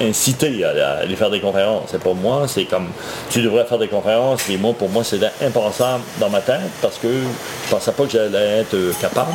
incité 0.00 0.64
à, 0.64 0.98
aller 0.98 1.16
faire 1.16 1.30
des 1.30 1.40
conférences. 1.40 1.88
C'est 1.90 2.02
pas 2.02 2.12
moi, 2.12 2.46
c'est 2.48 2.64
comme 2.64 2.88
tu 3.30 3.42
devrais 3.42 3.64
faire 3.64 3.78
des 3.78 3.88
conférences, 3.88 4.42
mais 4.48 4.56
moi, 4.56 4.74
pour 4.74 4.88
moi, 4.88 5.04
c'était 5.04 5.30
impensable 5.42 6.02
dans 6.20 6.30
ma 6.30 6.40
tête 6.40 6.60
parce 6.80 6.98
que 6.98 7.08
je 7.08 7.70
pensais 7.70 7.92
pas 7.92 8.04
que 8.04 8.10
j'allais 8.10 8.60
être 8.60 8.76
capable. 9.00 9.32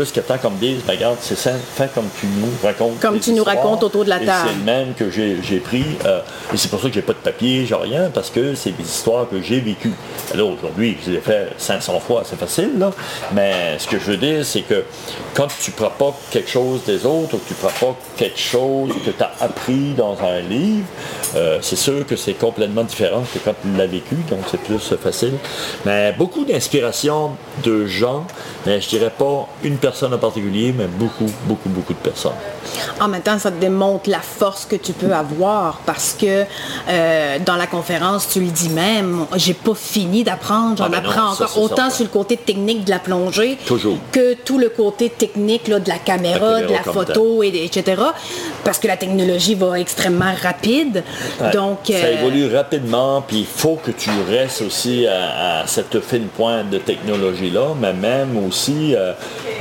Jusqu'à 0.00 0.22
temps 0.22 0.38
qu'on 0.38 0.50
me 0.50 0.58
dise, 0.58 0.82
ben, 0.86 0.94
regarde, 0.94 1.16
c'est 1.20 1.38
ça, 1.38 1.52
fais 1.74 1.88
comme 1.94 2.08
tu 2.20 2.26
nous 2.26 2.50
racontes. 2.62 3.00
Comme 3.00 3.20
tu 3.20 3.32
nous 3.32 3.44
racontes 3.44 3.82
autour 3.82 4.04
de 4.04 4.10
la 4.10 4.18
table. 4.18 4.48
C'est 4.48 4.58
le 4.58 4.64
même 4.64 4.94
que 4.94 5.10
j'ai 5.10 5.58
pris. 5.58 5.84
euh, 6.04 6.20
et 6.52 6.56
c'est 6.56 6.68
pour 6.68 6.80
ça 6.80 6.88
que 6.88 6.94
j'ai 6.94 7.02
pas 7.02 7.12
de 7.12 7.18
papier, 7.18 7.66
j'ai 7.66 7.74
rien, 7.74 8.10
parce 8.12 8.30
que 8.30 8.54
c'est 8.54 8.76
des 8.76 8.84
histoires 8.84 9.28
que 9.28 9.40
j'ai 9.40 9.60
vécues. 9.60 9.92
Alors 10.32 10.50
aujourd'hui, 10.50 10.96
je 11.04 11.12
les 11.12 11.18
ai 11.18 11.20
fait 11.20 11.48
500 11.58 12.00
fois, 12.00 12.22
c'est 12.24 12.38
facile, 12.38 12.78
là. 12.78 12.90
Mais 13.32 13.78
ce 13.78 13.86
que 13.86 13.98
je 13.98 14.04
veux 14.12 14.16
dire, 14.16 14.44
c'est 14.44 14.62
que 14.62 14.84
quand 15.34 15.48
tu 15.60 15.70
ne 15.70 15.76
prends 15.76 15.90
pas 15.90 16.16
quelque 16.30 16.50
chose 16.50 16.80
des 16.84 17.04
autres, 17.06 17.34
ou 17.34 17.38
que 17.38 17.48
tu 17.48 17.54
ne 17.54 17.68
prends 17.68 17.88
pas 17.92 17.96
quelque 18.16 18.38
chose 18.38 18.90
que 19.04 19.10
tu 19.10 19.22
as 19.22 19.32
appris 19.40 19.94
dans 19.96 20.16
un 20.22 20.40
livre, 20.40 20.86
euh, 21.36 21.58
c'est 21.62 21.76
sûr 21.76 22.06
que 22.06 22.16
c'est 22.16 22.34
complètement 22.34 22.84
différent 22.84 23.22
que 23.32 23.38
quand 23.38 23.54
tu 23.62 23.76
l'as 23.76 23.86
vécu, 23.86 24.16
donc 24.28 24.40
c'est 24.50 24.60
plus 24.60 24.78
facile. 24.96 25.34
Mais 25.84 26.12
beaucoup 26.16 26.44
d'inspiration 26.44 27.32
de 27.62 27.86
gens, 27.86 28.26
mais 28.66 28.80
je 28.80 28.88
dirais 28.88 29.12
pas 29.16 29.48
une 29.62 29.76
personne 29.84 30.14
en 30.14 30.18
particulier, 30.18 30.74
mais 30.76 30.86
beaucoup, 30.86 31.30
beaucoup, 31.46 31.68
beaucoup 31.68 31.92
de 31.92 31.98
personnes. 31.98 32.32
En 32.98 33.06
même 33.06 33.20
temps, 33.20 33.38
ça 33.38 33.50
te 33.50 33.60
démontre 33.60 34.08
la 34.08 34.20
force 34.20 34.64
que 34.64 34.76
tu 34.76 34.94
peux 34.94 35.12
avoir 35.12 35.80
parce 35.84 36.16
que 36.18 36.44
euh, 36.88 37.38
dans 37.44 37.56
la 37.56 37.66
conférence, 37.66 38.26
tu 38.30 38.40
le 38.40 38.46
dis 38.46 38.70
même, 38.70 39.26
j'ai 39.36 39.52
pas 39.52 39.74
fini 39.74 40.24
d'apprendre, 40.24 40.78
j'en 40.78 40.84
Ah 40.84 40.88
ben 40.88 41.02
non, 41.02 41.10
apprends 41.10 41.34
ça, 41.34 41.44
encore 41.44 41.62
autant 41.62 41.76
certain. 41.76 41.90
sur 41.90 42.04
le 42.04 42.10
côté 42.10 42.38
technique 42.38 42.84
de 42.86 42.90
la 42.90 42.98
plongée 42.98 43.58
Toujours. 43.66 43.98
que 44.10 44.32
tout 44.32 44.58
le 44.58 44.70
côté 44.70 45.10
technique 45.10 45.68
là, 45.68 45.78
de 45.80 45.88
la 45.88 45.98
caméra, 45.98 46.60
La 46.60 46.66
de 46.66 46.72
la 46.72 46.82
photo, 46.82 47.42
et, 47.42 47.48
etc. 47.62 48.00
Parce 48.64 48.78
que 48.78 48.86
la 48.86 48.96
technologie 48.96 49.54
va 49.54 49.78
extrêmement 49.78 50.32
rapide. 50.42 51.02
Ouais. 51.42 51.50
Donc, 51.50 51.80
ça 51.88 51.92
euh, 51.92 52.20
évolue 52.20 52.54
rapidement, 52.54 53.20
puis 53.20 53.40
il 53.40 53.46
faut 53.46 53.78
que 53.84 53.90
tu 53.90 54.08
restes 54.30 54.62
aussi 54.62 55.06
à, 55.06 55.60
à 55.60 55.66
cette 55.66 56.00
fine 56.00 56.28
pointe 56.28 56.70
de 56.70 56.78
technologie-là, 56.78 57.74
mais 57.78 57.92
même 57.92 58.42
aussi, 58.48 58.94
euh, 58.96 59.12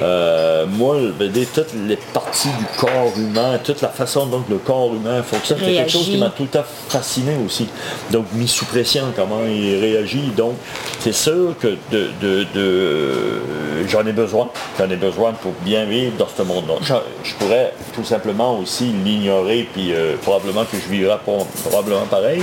euh, 0.01 0.65
moi, 0.67 0.95
ben, 1.17 1.29
des- 1.31 1.45
toutes 1.45 1.73
les 1.87 1.97
parties 2.13 2.47
du 2.49 2.65
corps 2.79 3.11
humain, 3.17 3.59
toute 3.63 3.81
la 3.81 3.89
façon 3.89 4.25
dont 4.25 4.43
le 4.49 4.57
corps 4.57 4.93
humain 4.93 5.21
fonctionne, 5.23 5.59
c'est 5.59 5.73
quelque 5.73 5.91
chose 5.91 6.05
qui 6.05 6.17
m'a 6.17 6.29
tout 6.29 6.47
à 6.53 6.63
fait 6.63 6.89
fasciné 6.97 7.33
aussi. 7.45 7.67
Donc, 8.11 8.25
mis 8.33 8.47
sous 8.47 8.65
pression, 8.65 9.03
comment 9.15 9.41
il 9.45 9.79
réagit. 9.79 10.31
Donc, 10.35 10.53
c'est 10.99 11.13
sûr 11.13 11.53
que 11.59 11.67
de, 11.91 12.09
de- 12.21 12.45
de- 12.53 13.41
j'en 13.87 14.05
ai 14.05 14.11
besoin. 14.13 14.49
J'en 14.77 14.89
ai 14.89 14.95
besoin 14.95 15.33
pour 15.33 15.51
bien 15.63 15.85
vivre 15.85 16.13
dans 16.17 16.27
ce 16.35 16.41
monde-là. 16.43 16.75
Je, 16.81 16.93
je 17.29 17.35
pourrais 17.35 17.73
tout 17.95 18.03
simplement 18.03 18.57
aussi 18.59 18.85
l'ignorer, 19.05 19.67
puis 19.73 19.93
euh, 19.93 20.15
probablement 20.21 20.63
que 20.63 20.77
je 20.83 20.89
vivrais 20.91 21.19
pas- 21.25 21.45
probablement 21.69 22.05
pareil. 22.09 22.41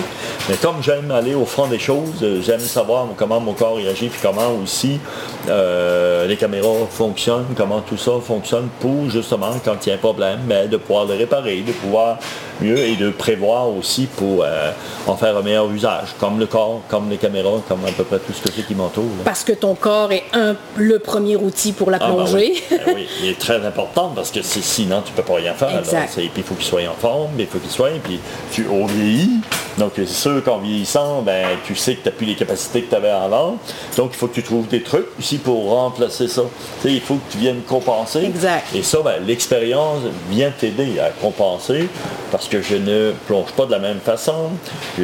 Mais 0.49 0.57
comme 0.57 0.83
j'aime 0.83 1.11
aller 1.11 1.35
au 1.35 1.45
fond 1.47 1.67
des 1.67 1.79
choses, 1.79 2.23
euh, 2.23 2.41
j'aime 2.43 2.61
savoir 2.61 3.07
comment 3.17 3.41
mon 3.41 3.53
corps 3.55 3.77
réagit, 3.77 4.09
puis 4.09 4.21
comment 4.23 4.51
aussi 4.63 4.99
euh, 5.49 6.27
les 6.27 6.37
caméras 6.37 6.69
fonctionnent, 6.91 7.39
comment 7.57 7.81
tout 7.81 7.96
ça 7.96 8.12
fonctionne 8.24 8.68
pour 8.81 9.09
justement, 9.11 9.50
quand 9.64 9.76
il 9.85 9.88
y 9.88 9.92
a 9.92 9.94
un 9.96 9.98
problème, 9.98 10.40
ben, 10.44 10.68
de 10.68 10.76
pouvoir 10.76 11.05
le 11.07 11.14
réparer, 11.14 11.61
de 11.62 11.72
pouvoir 11.72 12.18
mieux 12.61 12.79
et 12.79 12.96
de 12.96 13.11
prévoir 13.11 13.68
aussi 13.68 14.07
pour 14.07 14.42
euh, 14.44 14.70
en 15.07 15.16
faire 15.16 15.37
un 15.37 15.42
meilleur 15.42 15.70
usage, 15.70 16.09
comme 16.18 16.38
le 16.38 16.46
corps, 16.46 16.81
comme 16.88 17.09
les 17.11 17.16
caméras, 17.16 17.61
comme 17.68 17.85
à 17.87 17.92
peu 17.92 18.05
près 18.05 18.18
tout 18.18 18.33
ce 18.33 18.42
que 18.42 18.50
c'est 18.55 18.66
qui 18.66 18.74
m'entoure. 18.74 19.05
parce 19.24 19.44
que 19.44 19.53
ton 19.53 19.74
corps 19.74 20.12
est 20.12 20.24
un, 20.35 20.57
le 20.76 20.98
premier 20.98 21.37
outil 21.37 21.72
pour 21.72 21.90
la 21.90 21.98
Ah, 22.00 22.09
ben 22.09 22.14
plongée. 22.16 22.37
oui. 22.37 22.62
Ben 22.70 22.92
oui, 22.94 23.07
il 23.22 23.29
est 23.31 23.38
très 23.38 23.64
important 23.64 24.12
parce 24.14 24.31
que 24.31 24.40
sinon 24.42 25.03
tu 25.05 25.12
peux 25.12 25.22
pas 25.22 25.35
rien 25.37 25.55
faire. 25.55 25.79
Exact. 25.79 26.11
C'est- 26.14 26.20
Puis 26.22 26.31
il 26.38 26.42
faut 26.42 26.55
qu'il 26.55 26.66
soit 26.66 26.83
en 26.88 26.94
forme, 27.00 27.31
il 27.38 27.46
faut 27.46 27.59
qu'il 27.59 27.70
soit, 27.70 27.90
puis 28.03 28.18
tu 28.53 28.66
vieillit. 28.88 29.40
Donc 29.78 29.92
c'est 29.96 30.06
sûr 30.09 30.42
qu'en 30.44 30.59
vieillissant, 30.59 31.22
ben, 31.22 31.46
tu 31.64 31.74
sais 31.74 31.94
que 31.94 32.02
tu 32.02 32.09
n'as 32.09 32.14
plus 32.14 32.26
les 32.26 32.35
capacités 32.35 32.83
que 32.83 32.90
tu 32.90 32.94
avais 32.96 33.09
avant. 33.11 33.56
Donc 33.96 34.11
il 34.12 34.16
faut 34.16 34.26
que 34.26 34.35
tu 34.35 34.42
trouves 34.42 34.66
des 34.68 34.83
trucs 34.83 35.06
ici 35.18 35.38
pour 35.38 35.70
remplacer 35.70 36.28
ça. 36.28 36.42
Il 36.85 37.00
faut 37.00 37.14
que 37.14 37.33
tu 37.33 37.38
viennes 37.38 37.62
compenser. 37.62 38.24
Exact. 38.24 38.66
Et 38.74 38.83
ça, 38.83 38.98
ben, 39.02 39.14
l'expérience 39.26 40.00
vient 40.30 40.50
t'aider 40.50 40.98
à 40.98 41.11
compenser 41.11 41.88
parce 42.30 42.46
que 42.48 42.61
je 42.62 42.76
ne 42.76 43.12
plonge 43.26 43.50
pas 43.56 43.66
de 43.66 43.72
la 43.72 43.78
même 43.78 44.00
façon, 44.00 44.50
je 44.98 45.02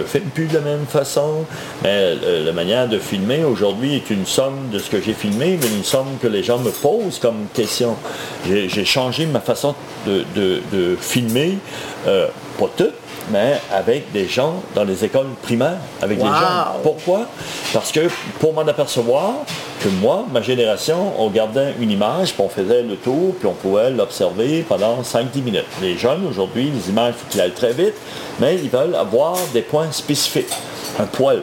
ne 0.00 0.02
filme 0.04 0.28
plus 0.34 0.46
de 0.46 0.54
la 0.54 0.60
même 0.60 0.86
façon. 0.86 1.44
Mais 1.82 1.88
euh, 2.22 2.44
la 2.44 2.52
manière 2.52 2.88
de 2.88 2.98
filmer 2.98 3.44
aujourd'hui 3.44 3.96
est 3.96 4.10
une 4.10 4.26
somme 4.26 4.68
de 4.72 4.78
ce 4.78 4.90
que 4.90 5.00
j'ai 5.00 5.12
filmé, 5.14 5.58
mais 5.60 5.68
une 5.76 5.84
somme 5.84 6.18
que 6.20 6.26
les 6.28 6.42
gens 6.42 6.58
me 6.58 6.70
posent 6.70 7.18
comme 7.18 7.46
question. 7.54 7.96
J'ai 8.46 8.84
changé 8.84 9.26
ma 9.26 9.40
façon 9.40 9.74
de, 10.06 10.24
de- 10.36 10.60
de 10.72 10.96
filmer, 11.00 11.58
euh, 12.06 12.28
pas 12.58 12.68
tout, 12.76 12.90
mais 13.30 13.60
avec 13.72 14.12
des 14.12 14.26
gens 14.26 14.54
dans 14.74 14.84
les 14.84 15.04
écoles 15.04 15.28
primaires, 15.42 15.78
avec 16.02 16.18
des 16.18 16.24
gens. 16.24 16.76
Pourquoi? 16.82 17.26
Parce 17.72 17.92
que 17.92 18.08
pour 18.40 18.52
m'en 18.52 18.66
apercevoir 18.66 19.32
que 19.80 19.88
moi, 19.88 20.24
ma 20.32 20.42
génération, 20.42 21.12
on 21.18 21.28
gardait 21.28 21.74
une 21.80 21.90
image, 21.90 22.32
puis 22.34 22.42
on 22.42 22.48
faisait 22.48 22.82
le 22.82 22.96
tour, 22.96 23.34
puis 23.38 23.48
on 23.48 23.54
pouvait 23.54 23.90
l'observer 23.90 24.64
pendant 24.68 25.02
5-10 25.02 25.42
minutes. 25.42 25.64
Les 25.80 25.96
jeunes, 25.96 26.26
aujourd'hui, 26.28 26.70
les 26.74 26.90
images, 26.90 27.14
il 27.16 27.20
faut 27.20 27.30
qu'ils 27.30 27.40
aillent 27.40 27.52
très 27.52 27.72
vite, 27.72 27.94
mais 28.40 28.56
ils 28.56 28.70
veulent 28.70 28.94
avoir 28.94 29.36
des 29.52 29.62
points 29.62 29.92
spécifiques. 29.92 30.52
Un 30.98 31.04
poil, 31.04 31.42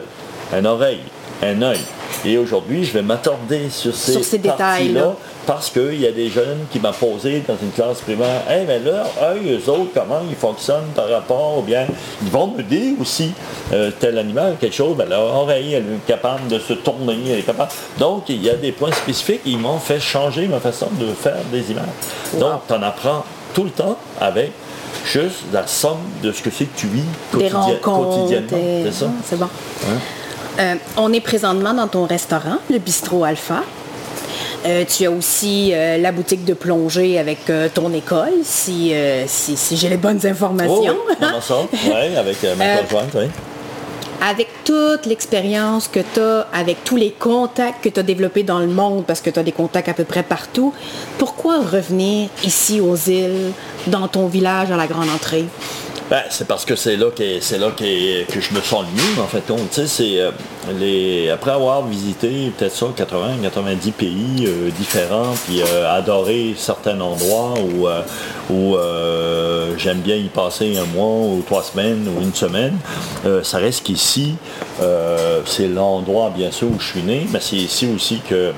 une 0.56 0.66
oreille, 0.66 1.00
un 1.42 1.62
œil. 1.62 1.80
Et 2.24 2.38
aujourd'hui, 2.38 2.84
je 2.84 2.92
vais 2.92 3.02
m'attarder 3.02 3.68
sur 3.70 3.94
ces, 3.94 4.12
Sur 4.12 4.24
ces 4.24 4.38
détails-là. 4.38 5.00
parties-là 5.02 5.12
parce 5.46 5.70
qu'il 5.70 6.00
y 6.00 6.06
a 6.06 6.10
des 6.12 6.28
jeunes 6.28 6.66
qui 6.72 6.80
m'ont 6.80 6.90
posé 6.92 7.42
dans 7.46 7.56
une 7.62 7.70
classe 7.70 8.00
primaire, 8.00 8.42
hey, 8.50 8.64
mais 8.66 8.80
leur 8.80 9.06
œil, 9.22 9.52
eux 9.52 9.70
autres, 9.70 9.90
comment 9.94 10.20
ils 10.28 10.34
fonctionnent 10.34 10.90
par 10.94 11.08
rapport, 11.08 11.58
ou 11.58 11.62
bien, 11.62 11.86
ils 12.22 12.30
vont 12.30 12.48
me 12.48 12.62
dire 12.64 12.94
aussi, 13.00 13.30
euh, 13.72 13.92
tel 14.00 14.18
animal, 14.18 14.56
quelque 14.60 14.74
chose, 14.74 14.96
ben, 14.96 15.08
leur 15.08 15.22
oreille, 15.36 15.74
elle 15.74 15.84
est 15.84 16.06
capable 16.06 16.48
de 16.48 16.58
se 16.58 16.72
tourner, 16.72 17.16
elle 17.30 17.38
est 17.38 17.42
capable. 17.42 17.70
Donc, 17.98 18.24
il 18.28 18.42
y 18.42 18.50
a 18.50 18.54
des 18.54 18.72
points 18.72 18.90
spécifiques, 18.92 19.42
ils 19.46 19.58
m'ont 19.58 19.78
fait 19.78 20.00
changer 20.00 20.48
ma 20.48 20.58
façon 20.58 20.88
de 20.98 21.06
faire 21.14 21.36
des 21.52 21.70
images. 21.70 21.84
Donc, 22.40 22.62
tu 22.66 22.74
en 22.74 22.82
apprends 22.82 23.24
tout 23.54 23.64
le 23.64 23.70
temps 23.70 23.96
avec 24.20 24.50
juste 25.04 25.44
la 25.52 25.64
somme 25.68 25.98
de 26.24 26.32
ce 26.32 26.42
que 26.42 26.50
c'est 26.50 26.64
que 26.64 26.76
tu 26.76 26.88
vis 26.88 27.02
des 27.02 27.48
quotidien- 27.48 27.58
rencontres. 27.60 28.16
quotidiennement. 28.16 28.56
et- 28.58 28.82
C'est 28.86 28.92
ça? 29.04 29.06
C'est 29.24 29.38
bon. 29.38 29.46
Euh, 30.58 30.74
on 30.96 31.12
est 31.12 31.20
présentement 31.20 31.74
dans 31.74 31.88
ton 31.88 32.04
restaurant, 32.06 32.58
le 32.70 32.78
Bistrot 32.78 33.24
Alpha. 33.24 33.62
Euh, 34.64 34.84
tu 34.84 35.04
as 35.06 35.10
aussi 35.10 35.70
euh, 35.72 35.98
la 35.98 36.12
boutique 36.12 36.44
de 36.44 36.54
plongée 36.54 37.18
avec 37.18 37.50
euh, 37.50 37.68
ton 37.72 37.92
école, 37.92 38.32
si, 38.42 38.92
si, 39.26 39.56
si 39.56 39.76
j'ai 39.76 39.88
les 39.88 39.96
bonnes 39.96 40.20
Oh, 40.24 40.26
informations. 40.28 40.96
oui? 41.08 41.14
Oui, 41.84 42.16
avec 42.16 42.42
ma 42.56 42.76
conjointe, 42.78 43.10
oui. 43.14 43.26
avec 44.26 44.48
toute 44.64 45.06
l'expérience 45.06 45.88
que 45.88 46.00
tu 46.00 46.20
as, 46.20 46.46
avec 46.52 46.82
tous 46.84 46.96
les 46.96 47.10
contacts 47.12 47.84
que 47.84 47.90
tu 47.90 48.00
as 48.00 48.02
développés 48.02 48.42
dans 48.42 48.58
le 48.58 48.66
monde, 48.66 49.04
parce 49.06 49.20
que 49.20 49.30
tu 49.30 49.38
as 49.38 49.42
des 49.44 49.52
contacts 49.52 49.88
à 49.90 49.94
peu 49.94 50.04
près 50.04 50.22
partout, 50.24 50.72
pourquoi 51.18 51.58
revenir 51.60 52.28
ici 52.42 52.80
aux 52.80 52.96
îles, 52.96 53.52
dans 53.86 54.08
ton 54.08 54.26
village 54.26 54.70
à 54.72 54.76
la 54.76 54.86
grande 54.86 55.10
entrée? 55.14 55.44
Ben, 56.08 56.22
c'est 56.30 56.46
parce 56.46 56.64
que 56.64 56.76
c'est 56.76 56.96
là, 56.96 57.10
que, 57.10 57.40
c'est 57.40 57.58
là 57.58 57.72
que, 57.76 58.24
que 58.32 58.40
je 58.40 58.54
me 58.54 58.60
sens 58.60 58.84
le 58.84 58.92
mieux, 58.92 59.20
en 59.20 59.26
fait. 59.26 59.42
Euh, 59.50 60.30
les, 60.78 61.30
après 61.30 61.50
avoir 61.50 61.84
visité 61.84 62.52
peut-être 62.56 62.74
ça, 62.74 62.86
80, 62.94 63.38
90 63.42 63.90
pays 63.90 64.44
euh, 64.46 64.70
différents, 64.70 65.34
puis 65.46 65.62
euh, 65.62 65.92
adoré 65.92 66.54
certains 66.56 67.00
endroits 67.00 67.54
où, 67.58 67.88
où 68.54 68.76
j'aime 69.76 69.98
bien 69.98 70.14
y 70.14 70.28
passer 70.28 70.76
un 70.78 70.84
mois 70.84 71.26
ou 71.26 71.42
trois 71.44 71.64
semaines 71.64 72.06
ou 72.08 72.22
une 72.22 72.34
semaine, 72.34 72.78
ça 73.42 73.58
reste 73.58 73.84
qu'ici, 73.84 74.36
c'est 75.44 75.68
l'endroit, 75.68 76.30
bien 76.30 76.52
sûr, 76.52 76.68
où 76.68 76.78
je 76.78 76.86
suis 76.86 77.02
né, 77.02 77.26
mais 77.32 77.40
c'est 77.40 77.56
ici 77.56 77.88
aussi 77.92 78.20
que 78.28 78.52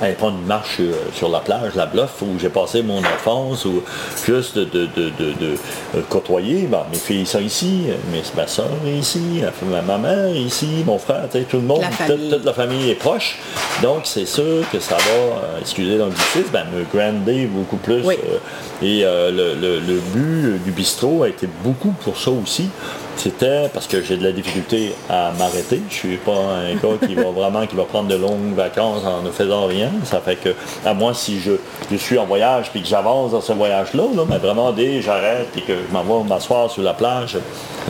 aller 0.00 0.14
prendre 0.14 0.38
une 0.38 0.46
marche 0.46 0.76
euh, 0.80 0.92
sur 1.14 1.28
la 1.28 1.40
plage, 1.40 1.74
la 1.74 1.86
Bluff, 1.86 2.22
où 2.22 2.38
j'ai 2.38 2.48
passé 2.48 2.82
mon 2.82 2.98
enfance, 3.00 3.64
ou 3.64 3.82
juste 4.24 4.56
de, 4.58 4.64
de, 4.64 4.86
de, 4.86 5.10
de- 5.18 5.56
euh, 5.96 6.00
côtoyer. 6.08 6.66
Bon, 6.66 6.78
mes 6.90 6.98
filles 6.98 7.26
sont 7.26 7.40
ici, 7.40 7.84
mes, 8.12 8.22
ma 8.36 8.46
soeur 8.46 8.68
est 8.86 8.90
ici, 8.92 9.42
ma, 9.70 9.82
ma 9.82 9.98
mère 9.98 10.26
est 10.34 10.40
ici, 10.40 10.68
mon 10.86 10.98
frère, 10.98 11.24
tout 11.48 11.56
le 11.56 11.62
monde, 11.62 11.82
toute, 12.06 12.44
la 12.44 12.52
famille 12.52 12.90
est 12.90 12.94
proche. 12.94 13.38
Donc, 13.82 14.02
c'est 14.04 14.26
sûr 14.26 14.64
que 14.72 14.78
ça 14.78 14.96
va, 14.96 15.02
euh, 15.12 15.58
excusez 15.60 15.96
l'anglicisme, 15.98 16.50
ben, 16.52 16.64
me 16.74 16.84
grander 16.84 17.46
beaucoup 17.46 17.76
plus. 17.76 18.02
Oui. 18.04 18.16
euh, 18.24 18.38
et 18.82 19.04
euh, 19.04 19.30
le, 19.30 19.54
le- 19.60 19.80
le 19.80 20.00
but 20.14 20.62
du 20.64 20.70
bistrot 20.70 21.22
a 21.24 21.28
été 21.28 21.46
beaucoup 21.62 21.92
pour 22.02 22.16
ça 22.18 22.30
aussi. 22.30 22.68
C'était 23.22 23.68
parce 23.74 23.86
que 23.86 24.02
j'ai 24.02 24.16
de 24.16 24.24
la 24.24 24.32
difficulté 24.32 24.94
à 25.10 25.30
m'arrêter. 25.38 25.82
Je 25.90 25.94
suis 25.94 26.16
pas 26.16 26.32
un 26.32 26.74
gars 26.76 27.06
qui 27.06 27.14
va 27.14 27.24
vraiment 27.24 27.66
qui 27.66 27.76
va 27.76 27.84
prendre 27.84 28.08
de 28.08 28.14
longues 28.14 28.54
vacances 28.54 29.04
en 29.04 29.20
ne 29.20 29.30
faisant 29.30 29.66
rien. 29.66 29.90
Ça 30.04 30.22
fait 30.22 30.36
que, 30.36 30.54
à 30.86 30.94
moi, 30.94 31.12
si 31.12 31.38
je, 31.38 31.52
je 31.90 31.96
suis 31.98 32.16
en 32.16 32.24
voyage 32.24 32.70
puis 32.70 32.80
que 32.80 32.88
j'avance 32.88 33.32
dans 33.32 33.42
ce 33.42 33.52
voyage-là, 33.52 34.04
là, 34.16 34.22
mais 34.26 34.38
vraiment 34.38 34.72
dès 34.72 35.02
j'arrête 35.02 35.48
et 35.54 35.60
que 35.60 35.74
je 35.74 35.92
m'en 35.92 36.02
vais 36.02 36.26
m'asseoir 36.26 36.70
sur 36.70 36.82
la 36.82 36.94
plage, 36.94 37.36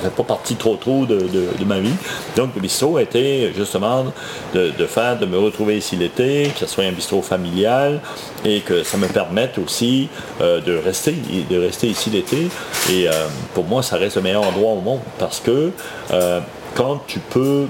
ça 0.02 0.08
fait 0.10 0.16
pas 0.16 0.22
partie 0.24 0.56
trop 0.56 0.76
trop 0.76 1.06
de, 1.06 1.16
de- 1.16 1.64
ma 1.64 1.78
vie. 1.78 1.92
Donc 2.36 2.50
le 2.54 2.60
bistrot 2.60 2.98
été 2.98 3.52
justement 3.56 4.06
de, 4.54 4.70
de 4.76 4.86
faire, 4.86 5.18
de 5.18 5.26
me 5.26 5.38
retrouver 5.38 5.76
ici 5.78 5.96
l'été, 5.96 6.50
que 6.54 6.60
ce 6.60 6.66
soit 6.66 6.84
un 6.84 6.92
bistrot 6.92 7.22
familial 7.22 8.00
et 8.44 8.60
que 8.60 8.82
ça 8.82 8.96
me 8.96 9.06
permette 9.06 9.58
aussi 9.58 10.08
euh, 10.40 10.60
de 10.60 10.76
rester, 10.76 11.14
de 11.48 11.58
rester 11.58 11.88
ici 11.88 12.10
l'été. 12.10 12.48
Et 12.90 13.08
euh, 13.08 13.12
pour 13.54 13.64
moi, 13.64 13.82
ça 13.82 13.96
reste 13.96 14.16
le 14.16 14.22
meilleur 14.22 14.46
endroit 14.46 14.72
au 14.72 14.80
monde 14.80 15.00
parce 15.18 15.40
que 15.40 15.70
euh, 16.12 16.40
quand 16.74 17.02
tu 17.06 17.18
peux 17.18 17.66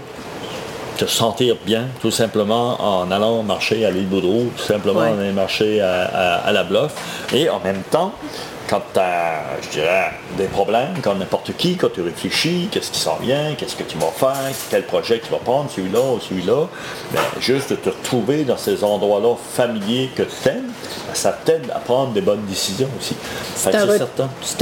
te 1.01 1.07
sentir 1.07 1.57
bien, 1.65 1.87
tout 2.03 2.11
simplement 2.11 2.77
en 2.79 3.11
allant 3.11 3.43
marcher 3.43 3.87
à 3.87 3.91
l'île 3.91 4.07
Boudreau, 4.07 4.51
tout 4.55 4.63
simplement 4.63 5.01
en 5.01 5.19
allant 5.19 5.33
marcher 5.33 5.81
à, 5.81 6.53
la 6.53 6.63
Bluff. 6.63 6.93
Et 7.33 7.49
en 7.49 7.59
même 7.61 7.83
temps, 7.91 8.13
quand 8.69 8.83
tu 8.93 9.01
as, 9.01 9.43
je 9.63 9.69
dirais, 9.71 10.11
des 10.37 10.45
problèmes, 10.45 10.95
quand 11.03 11.15
n'importe 11.15 11.57
qui, 11.57 11.77
quand 11.77 11.89
tu 11.93 12.03
réfléchis, 12.03 12.69
qu'est-ce 12.71 12.91
qui 12.91 13.01
s'en 13.01 13.17
vient, 13.17 13.55
qu'est-ce 13.57 13.77
que 13.77 13.83
tu 13.83 13.97
vas 13.97 14.13
faire, 14.15 14.53
quel 14.71 14.85
projet 14.85 15.21
tu 15.25 15.33
vas 15.33 15.39
prendre, 15.39 15.71
celui-là 15.71 16.01
ou 16.01 16.21
celui-là, 16.21 16.69
ben, 17.13 17.21
juste 17.41 17.71
de 17.71 17.77
te 17.77 17.89
retrouver 17.89 18.45
dans 18.45 18.59
ces 18.59 18.85
endroits-là 18.85 19.37
familiers 19.55 20.11
que 20.15 20.23
tu 20.23 20.49
aimes, 20.51 20.71
ben, 21.07 21.15
ça 21.15 21.33
t'aide 21.33 21.73
à 21.75 21.79
prendre 21.79 22.13
des 22.13 22.21
bonnes 22.21 22.45
décisions 22.45 22.91
aussi. 22.99 23.17
C'est 23.57 23.75
un, 23.75 23.87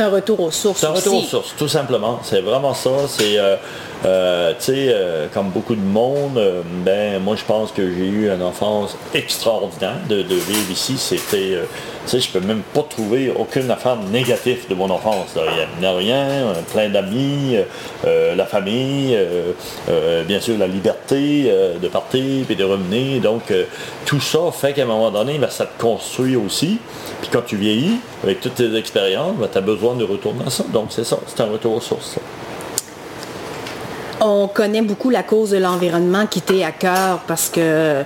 retour 0.08 0.38
aux 0.40 0.52
sources. 0.52 0.80
C'est 0.80 0.86
un 0.86 0.90
retour 0.90 1.16
aux 1.16 1.26
sources, 1.26 1.54
tout 1.58 1.68
simplement. 1.68 2.20
C'est 2.22 2.42
vraiment 2.42 2.74
ça. 2.74 2.90
C'est. 3.08 3.36
Euh, 3.38 3.56
euh, 4.04 4.52
tu 4.58 4.66
sais, 4.66 4.88
euh, 4.90 5.26
comme 5.32 5.50
beaucoup 5.50 5.74
de 5.74 5.80
monde, 5.80 6.40
ben 6.84 7.20
moi 7.20 7.34
je 7.34 7.44
pense 7.44 7.72
que 7.72 7.82
j'ai 7.82 8.06
eu 8.06 8.30
une 8.30 8.42
enfance 8.42 8.96
extraordinaire 9.12 9.98
de, 10.08 10.22
vivre 10.22 10.70
ici. 10.70 10.94
C'était, 10.98 11.58
tu 12.06 12.10
sais, 12.10 12.20
je 12.20 12.30
peux 12.30 12.40
même 12.40 12.62
pas 12.74 12.84
trouver 12.88 13.32
aucune 13.36 13.70
affaire 13.70 13.96
négative 13.96 14.66
de 14.68 14.74
mon 14.74 14.88
enfance. 14.90 15.36
Il 15.36 15.80
n'y 15.80 15.86
a, 15.86 15.94
rien, 15.94 16.52
plein 16.72 16.88
d'amis, 16.90 17.56
la 18.04 18.46
famille, 18.46 19.18
bien 20.26 20.40
sûr 20.40 20.56
la 20.58 20.68
liberté 20.68 21.52
de 21.80 21.88
partir 21.88 22.46
et 22.48 22.54
de 22.54 22.64
revenir. 22.64 23.20
Donc 23.20 23.52
tout 24.04 24.20
ça 24.20 24.38
fait 24.52 24.72
qu'à 24.74 24.82
un 24.82 24.86
moment 24.86 25.10
donné, 25.10 25.38
ben, 25.38 25.50
ça 25.50 25.66
te 25.66 25.80
construit 25.80 26.36
aussi. 26.36 26.78
Puis 27.20 27.30
quand 27.32 27.42
tu 27.42 27.56
vieillis, 27.56 27.98
avec 28.22 28.40
toutes 28.40 28.54
tes 28.54 28.74
expériences, 28.76 29.36
ben, 29.36 29.48
tu 29.50 29.58
as 29.58 29.62
besoin 29.62 29.94
de 29.96 30.04
retourner 30.04 30.44
à 30.46 30.50
ça. 30.50 30.64
Donc 30.72 30.88
c'est 30.90 31.04
ça, 31.04 31.18
c'est 31.26 31.40
un 31.40 31.50
retour 31.50 31.74
aux 31.74 31.80
sources. 31.80 32.18
On 34.20 34.48
connaît 34.48 34.82
beaucoup 34.82 35.10
la 35.10 35.22
cause 35.22 35.50
de 35.50 35.58
l'environnement 35.58 36.26
qui 36.26 36.40
t'est 36.40 36.64
à 36.64 36.72
cœur 36.72 37.20
parce 37.28 37.48
que 37.48 38.02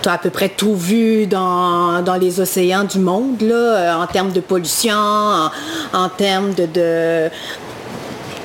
tu 0.00 0.08
as 0.08 0.12
à 0.12 0.18
peu 0.18 0.30
près 0.30 0.48
tout 0.48 0.76
vu 0.76 1.26
dans, 1.26 2.18
les 2.20 2.40
océans 2.40 2.84
du 2.84 3.00
monde, 3.00 3.42
euh, 3.42 3.92
en 3.92 4.06
termes 4.06 4.30
de 4.30 4.40
pollution, 4.40 4.94
en, 5.92 6.08
termes 6.16 6.54
de, 6.54 7.28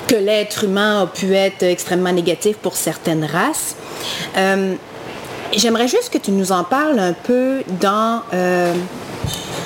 que 0.08 0.16
l'être 0.16 0.64
humain 0.64 1.04
a 1.04 1.06
pu 1.06 1.36
être 1.36 1.62
extrêmement 1.64 2.12
négatif 2.12 2.58
pour 2.58 2.76
certaines 2.76 3.26
races. 3.26 3.76
Euh, 4.38 4.74
j'aimerais 5.56 5.88
juste 5.88 6.10
que 6.12 6.18
tu 6.18 6.32
nous 6.32 6.52
en 6.52 6.64
parles 6.64 6.98
un 6.98 7.14
peu 7.14 7.62
dans 7.80 8.24
euh, 8.34 8.74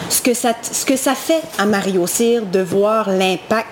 ce, 0.09 0.21
que 0.21 0.33
ça, 0.33 0.53
ce 0.61 0.85
que 0.85 0.97
ça 0.97 1.15
fait 1.15 1.41
à 1.57 1.65
Mario 1.65 2.05
Cyr 2.05 2.45
de 2.45 2.59
voir 2.59 3.09
l'impact 3.09 3.69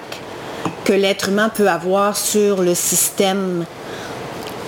que 0.83 0.93
l'être 0.93 1.29
humain 1.29 1.49
peut 1.49 1.69
avoir 1.69 2.17
sur 2.17 2.61
le 2.61 2.75
système 2.75 3.65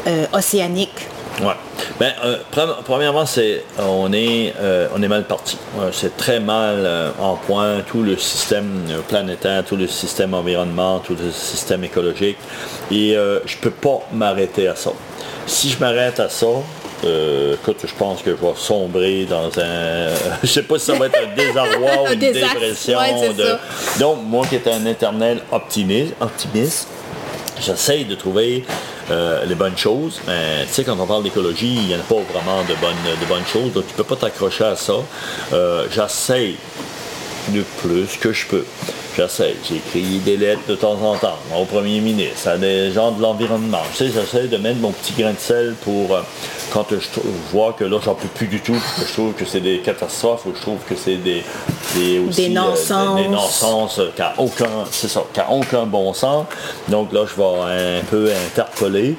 euh, 0.08 0.25
océanique. 0.34 1.08
Ouais. 1.41 1.56
Ben, 1.99 2.13
euh, 2.23 2.38
premièrement, 2.86 3.25
c'est 3.25 3.63
on 3.78 4.13
est 4.13 4.54
euh, 4.60 4.88
on 4.95 5.01
est 5.01 5.08
mal 5.08 5.25
parti. 5.25 5.58
c'est 5.91 6.15
très 6.15 6.39
mal 6.39 6.88
en 7.19 7.36
point 7.36 7.82
tout 7.86 8.04
le 8.04 8.17
système 8.17 8.86
planétaire, 9.08 9.65
tout 9.65 9.75
le 9.75 9.88
système 9.88 10.34
environnement, 10.34 10.99
tout 10.99 11.15
le 11.21 11.32
système 11.32 11.84
écologique. 11.84 12.38
Et 12.91 13.15
je 13.45 13.58
peux 13.58 13.71
pas 13.71 13.99
m'arrêter 14.13 14.67
à 14.67 14.75
ça. 14.75 14.91
Si 15.47 15.69
je 15.69 15.80
m'arrête 15.80 16.19
à 16.19 16.30
ça, 16.30 16.47
euh, 17.03 17.55
écoute, 17.55 17.77
je 17.86 17.93
pense 17.93 18.21
que 18.21 18.31
je 18.31 18.36
vais 18.36 18.53
sombrer 18.55 19.25
dans 19.25 19.47
un. 19.60 20.10
je 20.43 20.47
sais 20.47 20.63
pas 20.63 20.79
si 20.79 20.86
ça 20.86 20.93
va 20.93 21.08
être 21.08 21.17
un 21.17 21.36
désarroi 21.36 22.03
ou 22.10 22.13
une 22.13 22.19
dépression. 22.19 22.99
Donc, 23.99 24.19
moi 24.23 24.45
qui 24.47 24.55
étais 24.55 24.71
un 24.71 24.86
éternel 24.86 25.41
optimiste, 25.51 26.13
optimiste 26.21 26.88
j'essaye 27.62 28.05
de 28.05 28.15
trouver 28.15 28.63
euh, 29.12 29.45
les 29.45 29.55
bonnes 29.55 29.77
choses. 29.77 30.19
Mais 30.27 30.65
tu 30.67 30.73
sais, 30.73 30.84
quand 30.84 30.97
on 30.99 31.05
parle 31.05 31.23
d'écologie, 31.23 31.75
il 31.75 31.88
n'y 31.88 31.95
en 31.95 31.99
a 31.99 32.01
pas 32.01 32.15
vraiment 32.15 32.62
de 32.63 32.75
bonnes, 32.75 33.19
de 33.19 33.25
bonnes 33.25 33.45
choses. 33.45 33.73
Donc, 33.73 33.88
tu 33.88 33.93
peux 33.93 34.03
pas 34.03 34.15
t'accrocher 34.15 34.65
à 34.65 34.75
ça. 34.75 34.93
Euh, 35.53 35.88
j'essaye 35.91 36.55
le 37.53 37.62
plus 37.81 38.17
que 38.17 38.34
je 38.34 38.47
peux. 38.47 38.65
J'essaie. 39.15 39.55
J'écris 39.67 40.19
des 40.19 40.38
lettres 40.38 40.63
de 40.67 40.75
temps 40.75 40.99
en 41.01 41.15
temps 41.15 41.38
au 41.58 41.65
premier 41.65 42.01
ministre, 42.01 42.49
à 42.49 42.58
des 42.58 42.91
gens 42.91 43.12
de 43.12 43.21
l'environnement. 43.21 43.84
Tu 43.91 44.05
sais, 44.05 44.12
j'essaie 44.12 44.47
de 44.47 44.58
mettre 44.58 44.79
mon 44.79 44.91
petit 44.91 45.13
grain 45.13 45.31
de 45.31 45.39
sel 45.39 45.75
pour 45.84 46.15
euh, 46.15 46.21
quand 46.75 46.85
je, 46.89 47.21
vois 47.53 47.71
que 47.71 47.85
là, 47.85 47.99
j'en 48.03 48.15
peux 48.15 48.27
plus 48.27 48.47
du 48.47 48.59
tout, 48.59 48.73
que 48.73 49.07
je 49.07 49.13
trouve 49.13 49.31
que 49.31 49.45
c'est 49.45 49.61
des 49.61 49.79
catastrophes 49.79 50.45
ou 50.45 50.53
je 50.53 50.59
trouve 50.59 50.79
que 50.89 50.95
c'est 50.95 51.15
des, 51.15 51.41
des, 51.95 52.19
aussi, 52.19 52.49
des 52.49 52.57
euh, 52.57 52.59
non-sens, 52.59 53.97
euh, 53.97 54.09
qui 54.13 54.21
n'ont 54.21 54.45
aucun, 54.45 54.69
c'est 54.91 55.07
ça, 55.07 55.23
qui 55.33 55.39
aucun 55.49 55.85
bon 55.85 56.13
sens. 56.13 56.45
Donc 56.89 57.13
là, 57.13 57.25
je 57.25 57.41
vais 57.41 57.99
un 57.99 58.03
peu 58.03 58.29
interpeller 58.29 59.15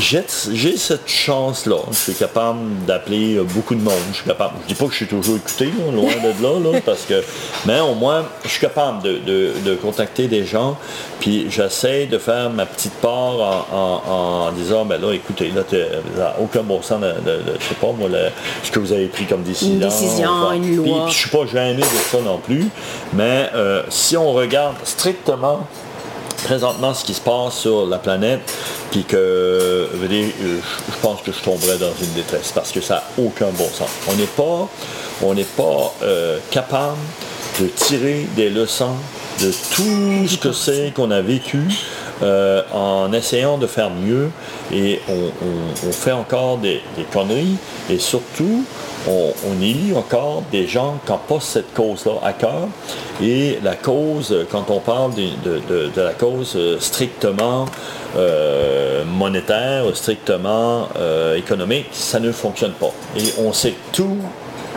j'ai 0.00 0.76
cette 0.76 1.08
chance-là. 1.08 1.76
Je 1.90 1.96
suis 1.96 2.14
capable 2.14 2.84
d'appeler 2.86 3.40
beaucoup 3.54 3.74
de 3.74 3.82
monde. 3.82 3.94
Je 4.10 4.16
suis 4.16 4.26
capable. 4.26 4.54
Je 4.62 4.68
dis 4.68 4.74
pas 4.74 4.86
que 4.86 4.92
je 4.92 4.96
suis 4.96 5.06
toujours 5.06 5.36
écouté, 5.36 5.70
loin 5.92 6.12
de 6.12 6.72
là, 6.72 6.80
parce 6.86 7.02
que. 7.02 7.22
Mais 7.66 7.80
au 7.80 7.94
moins, 7.94 8.24
je 8.44 8.48
suis 8.48 8.60
capable 8.60 9.02
de, 9.02 9.74
contacter 9.82 10.26
des 10.28 10.44
gens. 10.44 10.76
Puis 11.20 11.50
j'essaie 11.50 12.06
de 12.06 12.18
faire 12.18 12.50
ma 12.50 12.66
petite 12.66 12.94
part 12.94 13.66
en, 13.72 14.52
disant, 14.52 14.84
ben 14.84 15.00
là, 15.00 15.12
écoutez, 15.12 15.50
là, 15.50 16.36
aucun 16.40 16.62
bon 16.62 16.80
sens 16.82 17.00
de, 17.00 17.08
je 17.58 17.64
sais 17.64 17.74
pas 17.74 17.92
moi, 17.92 18.08
ce 18.62 18.70
que 18.70 18.78
vous 18.78 18.92
avez 18.92 19.06
pris 19.06 19.24
comme 19.24 19.42
décision. 19.42 19.74
Une 19.74 19.80
décision, 19.80 20.52
une 20.52 20.76
loi. 20.76 21.04
Puis, 21.06 21.12
je 21.14 21.18
suis 21.18 21.30
pas 21.30 21.46
gêné 21.46 21.80
de 21.80 22.10
ça 22.10 22.18
non 22.20 22.38
plus. 22.38 22.68
Mais 23.12 23.50
euh, 23.54 23.82
si 23.88 24.16
on 24.16 24.32
regarde 24.32 24.76
strictement 24.84 25.66
présentement 26.44 26.94
ce 26.94 27.04
qui 27.04 27.14
se 27.14 27.20
passe 27.20 27.54
sur 27.54 27.86
la 27.86 27.98
planète, 27.98 28.40
puis 28.90 29.04
que 29.04 29.16
euh, 29.16 29.86
je 30.00 31.00
pense 31.02 31.20
que 31.22 31.32
je 31.32 31.40
tomberais 31.40 31.78
dans 31.78 31.92
une 32.00 32.12
détresse 32.14 32.52
parce 32.54 32.72
que 32.72 32.80
ça 32.80 32.94
n'a 32.94 33.24
aucun 33.24 33.48
bon 33.50 33.68
sens. 33.68 33.88
On 34.08 34.14
n'est 34.14 34.24
pas, 34.24 34.68
on 35.22 35.34
n'est 35.34 35.44
pas 35.44 35.94
euh, 36.02 36.38
capable 36.50 36.96
de 37.60 37.66
tirer 37.66 38.26
des 38.36 38.50
leçons 38.50 38.96
de 39.40 39.52
tout 39.74 40.28
ce 40.28 40.36
que 40.36 40.52
c'est 40.52 40.92
qu'on 40.94 41.10
a 41.10 41.20
vécu 41.20 41.62
euh, 42.22 42.62
en 42.72 43.12
essayant 43.12 43.58
de 43.58 43.66
faire 43.68 43.90
mieux 43.90 44.30
et 44.72 45.00
on, 45.08 45.92
fait 45.92 46.12
encore 46.12 46.58
des, 46.58 46.80
conneries 47.12 47.56
et 47.88 47.98
surtout 47.98 48.64
on, 49.06 49.62
élit 49.62 49.92
encore 49.96 50.42
des 50.50 50.66
gens 50.66 50.98
qui 51.04 51.12
n'ont 51.12 51.18
pas 51.18 51.40
cette 51.40 51.72
cause-là 51.72 52.14
à 52.24 52.32
cœur. 52.32 52.68
Et 53.22 53.58
la 53.62 53.76
cause, 53.76 54.34
quand 54.50 54.70
on 54.70 54.80
parle 54.80 55.12
de, 55.14 55.90
la 55.96 56.12
cause 56.12 56.54
euh, 56.56 56.78
strictement 56.80 57.66
euh, 58.16 59.04
monétaire, 59.04 59.84
strictement 59.94 60.88
économique, 61.36 61.86
ça 61.92 62.18
ne 62.18 62.32
fonctionne 62.32 62.72
pas. 62.72 62.92
Et 63.16 63.22
on 63.38 63.52
sait 63.52 63.74
tout, 63.92 64.18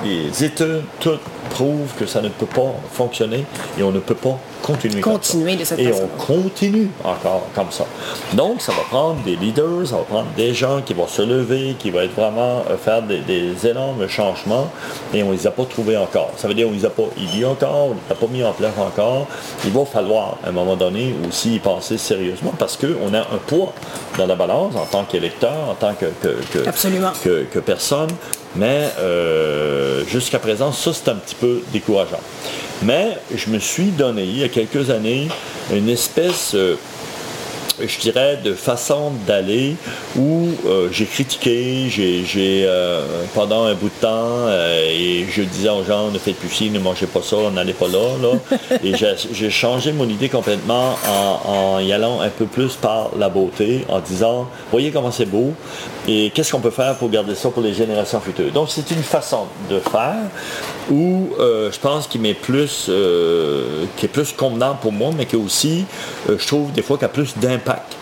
les 0.04 0.44
études, 0.44 0.84
tout 1.00 1.18
prouve 1.50 1.94
que 2.00 2.06
ça 2.06 2.22
ne 2.22 2.30
peut 2.30 2.46
pas 2.46 2.74
fonctionner 2.92 3.46
et 3.78 3.84
on 3.84 3.92
ne 3.92 4.00
peut 4.00 4.16
pas 4.16 4.40
continuer, 4.62 5.02
continuer 5.02 5.56
de 5.56 5.64
cette 5.64 5.80
Et 5.80 5.92
on 5.94 6.08
continue 6.24 6.90
encore 7.04 7.48
comme 7.54 7.72
ça. 7.72 7.86
Donc, 8.34 8.62
ça 8.62 8.72
va 8.72 8.82
prendre 8.90 9.22
des 9.24 9.36
leaders, 9.36 9.88
ça 9.88 9.98
va 9.98 10.04
prendre 10.04 10.28
des 10.36 10.54
gens 10.54 10.82
qui 10.82 10.94
vont 10.94 11.08
se 11.08 11.22
lever, 11.22 11.76
qui 11.78 11.92
vont 11.92 12.02
être 12.02 12.16
vraiment 12.16 12.64
euh, 12.70 12.78
faire 12.78 13.02
des, 13.04 13.22
énormes 13.66 14.08
changements 14.08 14.70
et 15.14 15.24
on 15.24 15.30
ne 15.30 15.34
les 15.34 15.48
a 15.48 15.52
pas 15.52 15.66
trouvés 15.66 15.98
encore. 15.98 16.32
Ça 16.38 16.48
veut 16.48 16.54
dire 16.54 16.68
qu'on 16.68 16.74
ne 16.74 16.78
les 16.78 16.86
a 16.86 16.90
pas 16.90 17.04
y 17.18 17.46
encore, 17.46 17.88
on 17.88 17.90
ne 17.90 17.94
les 17.96 18.12
a 18.12 18.16
pas 18.16 18.28
mis 18.28 18.44
en 18.44 18.54
place 18.54 18.74
encore. 18.80 19.28
Il 19.66 19.72
va 19.72 19.86
falloir, 19.86 20.38
à 20.44 20.50
un 20.50 20.52
moment 20.52 20.76
donné, 20.76 21.14
aussi 21.28 21.56
y 21.56 21.60
penser 21.60 21.98
sérieusement 21.98 22.54
parce 22.58 22.78
qu'on 22.78 23.14
a 23.14 23.20
un 23.20 23.40
poids 23.48 23.74
dans 24.18 24.28
la 24.28 24.36
balance 24.36 24.76
en 24.76 24.86
tant 24.86 25.04
qu'électeur, 25.04 25.70
en 25.70 25.76
tant 25.76 25.94
que, 25.94 26.06
que, 26.22 27.44
que 27.44 27.60
personne. 27.60 28.10
Mais 28.56 28.90
euh, 29.00 30.06
jusqu'à 30.08 30.40
présent, 30.40 30.72
ça 30.72 30.92
c'est 30.94 31.10
un 31.10 31.16
petit 31.16 31.36
peu 31.36 31.62
décourageant. 31.72 32.20
Mais 32.84 33.18
je 33.36 33.50
me 33.50 33.60
suis 33.60 33.92
donné 33.92 34.24
il 34.24 34.40
y 34.40 34.44
a 34.44 34.50
quelques 34.50 34.90
années 34.90 35.28
une 35.72 35.90
espèce 35.90 36.56
euh, 36.56 36.76
je 37.88 38.00
dirais, 38.00 38.40
de 38.44 38.54
façon 38.54 39.12
d'aller 39.26 39.76
où 40.18 40.50
euh, 40.66 40.90
j'ai 40.92 41.06
critiqué, 41.06 41.88
j'ai, 41.90 42.66
euh, 42.66 43.06
pendant 43.34 43.66
un 43.66 43.74
bout 43.74 43.90
de 43.90 44.02
temps, 44.02 44.48
euh, 44.48 44.90
et 44.90 45.26
je 45.30 45.42
disais 45.42 45.70
aux 45.70 45.84
gens, 45.84 46.10
ne 46.12 46.20
faites 46.20 46.36
plus 46.36 46.50
ci, 46.50 46.70
ne 46.70 46.80
mangez 46.80 47.08
pas 47.08 47.22
ça, 47.22 47.38
n'allez 47.54 47.74
pas 47.74 47.88
là. 47.88 48.00
là. 48.22 48.58
et 48.84 48.94
j'ai, 48.96 49.50
changé 49.50 49.92
mon 49.92 50.08
idée 50.08 50.30
complètement 50.30 50.96
en, 51.48 51.80
y 51.80 51.92
allant 51.92 52.22
un 52.22 52.30
peu 52.30 52.46
plus 52.46 52.76
par 52.76 53.12
la 53.18 53.30
beauté, 53.30 53.86
en 53.90 54.00
disant, 54.00 54.48
voyez 54.72 54.92
comment 54.92 55.12
c'est 55.12 55.26
beau, 55.26 55.54
et 56.08 56.32
qu'est-ce 56.34 56.52
qu'on 56.52 56.60
peut 56.60 56.72
faire 56.72 56.96
pour 56.96 57.10
garder 57.10 57.36
ça 57.36 57.50
pour 57.50 57.62
les 57.62 57.74
générations 57.74 58.20
futures. 58.20 58.52
Donc 58.52 58.70
c'est 58.70 58.90
une 58.92 59.04
façon 59.04 59.46
de 59.70 59.80
faire 59.80 60.16
où 60.90 61.30
je 61.38 61.80
pense 61.80 62.08
qu'il 62.08 62.22
plus, 62.34 62.90
qui 63.98 64.06
est 64.06 64.12
plus 64.12 64.34
convenable 64.34 64.80
pour 64.82 64.92
moi, 64.92 65.12
mais 65.16 65.26
qui 65.26 65.36
aussi, 65.36 65.86
je 66.28 66.48
trouve 66.48 66.72
des 66.72 66.82
fois, 66.82 66.98
qu'il 66.98 67.06
a 67.06 67.10
plus 67.10 67.38
d'impact 67.38 67.96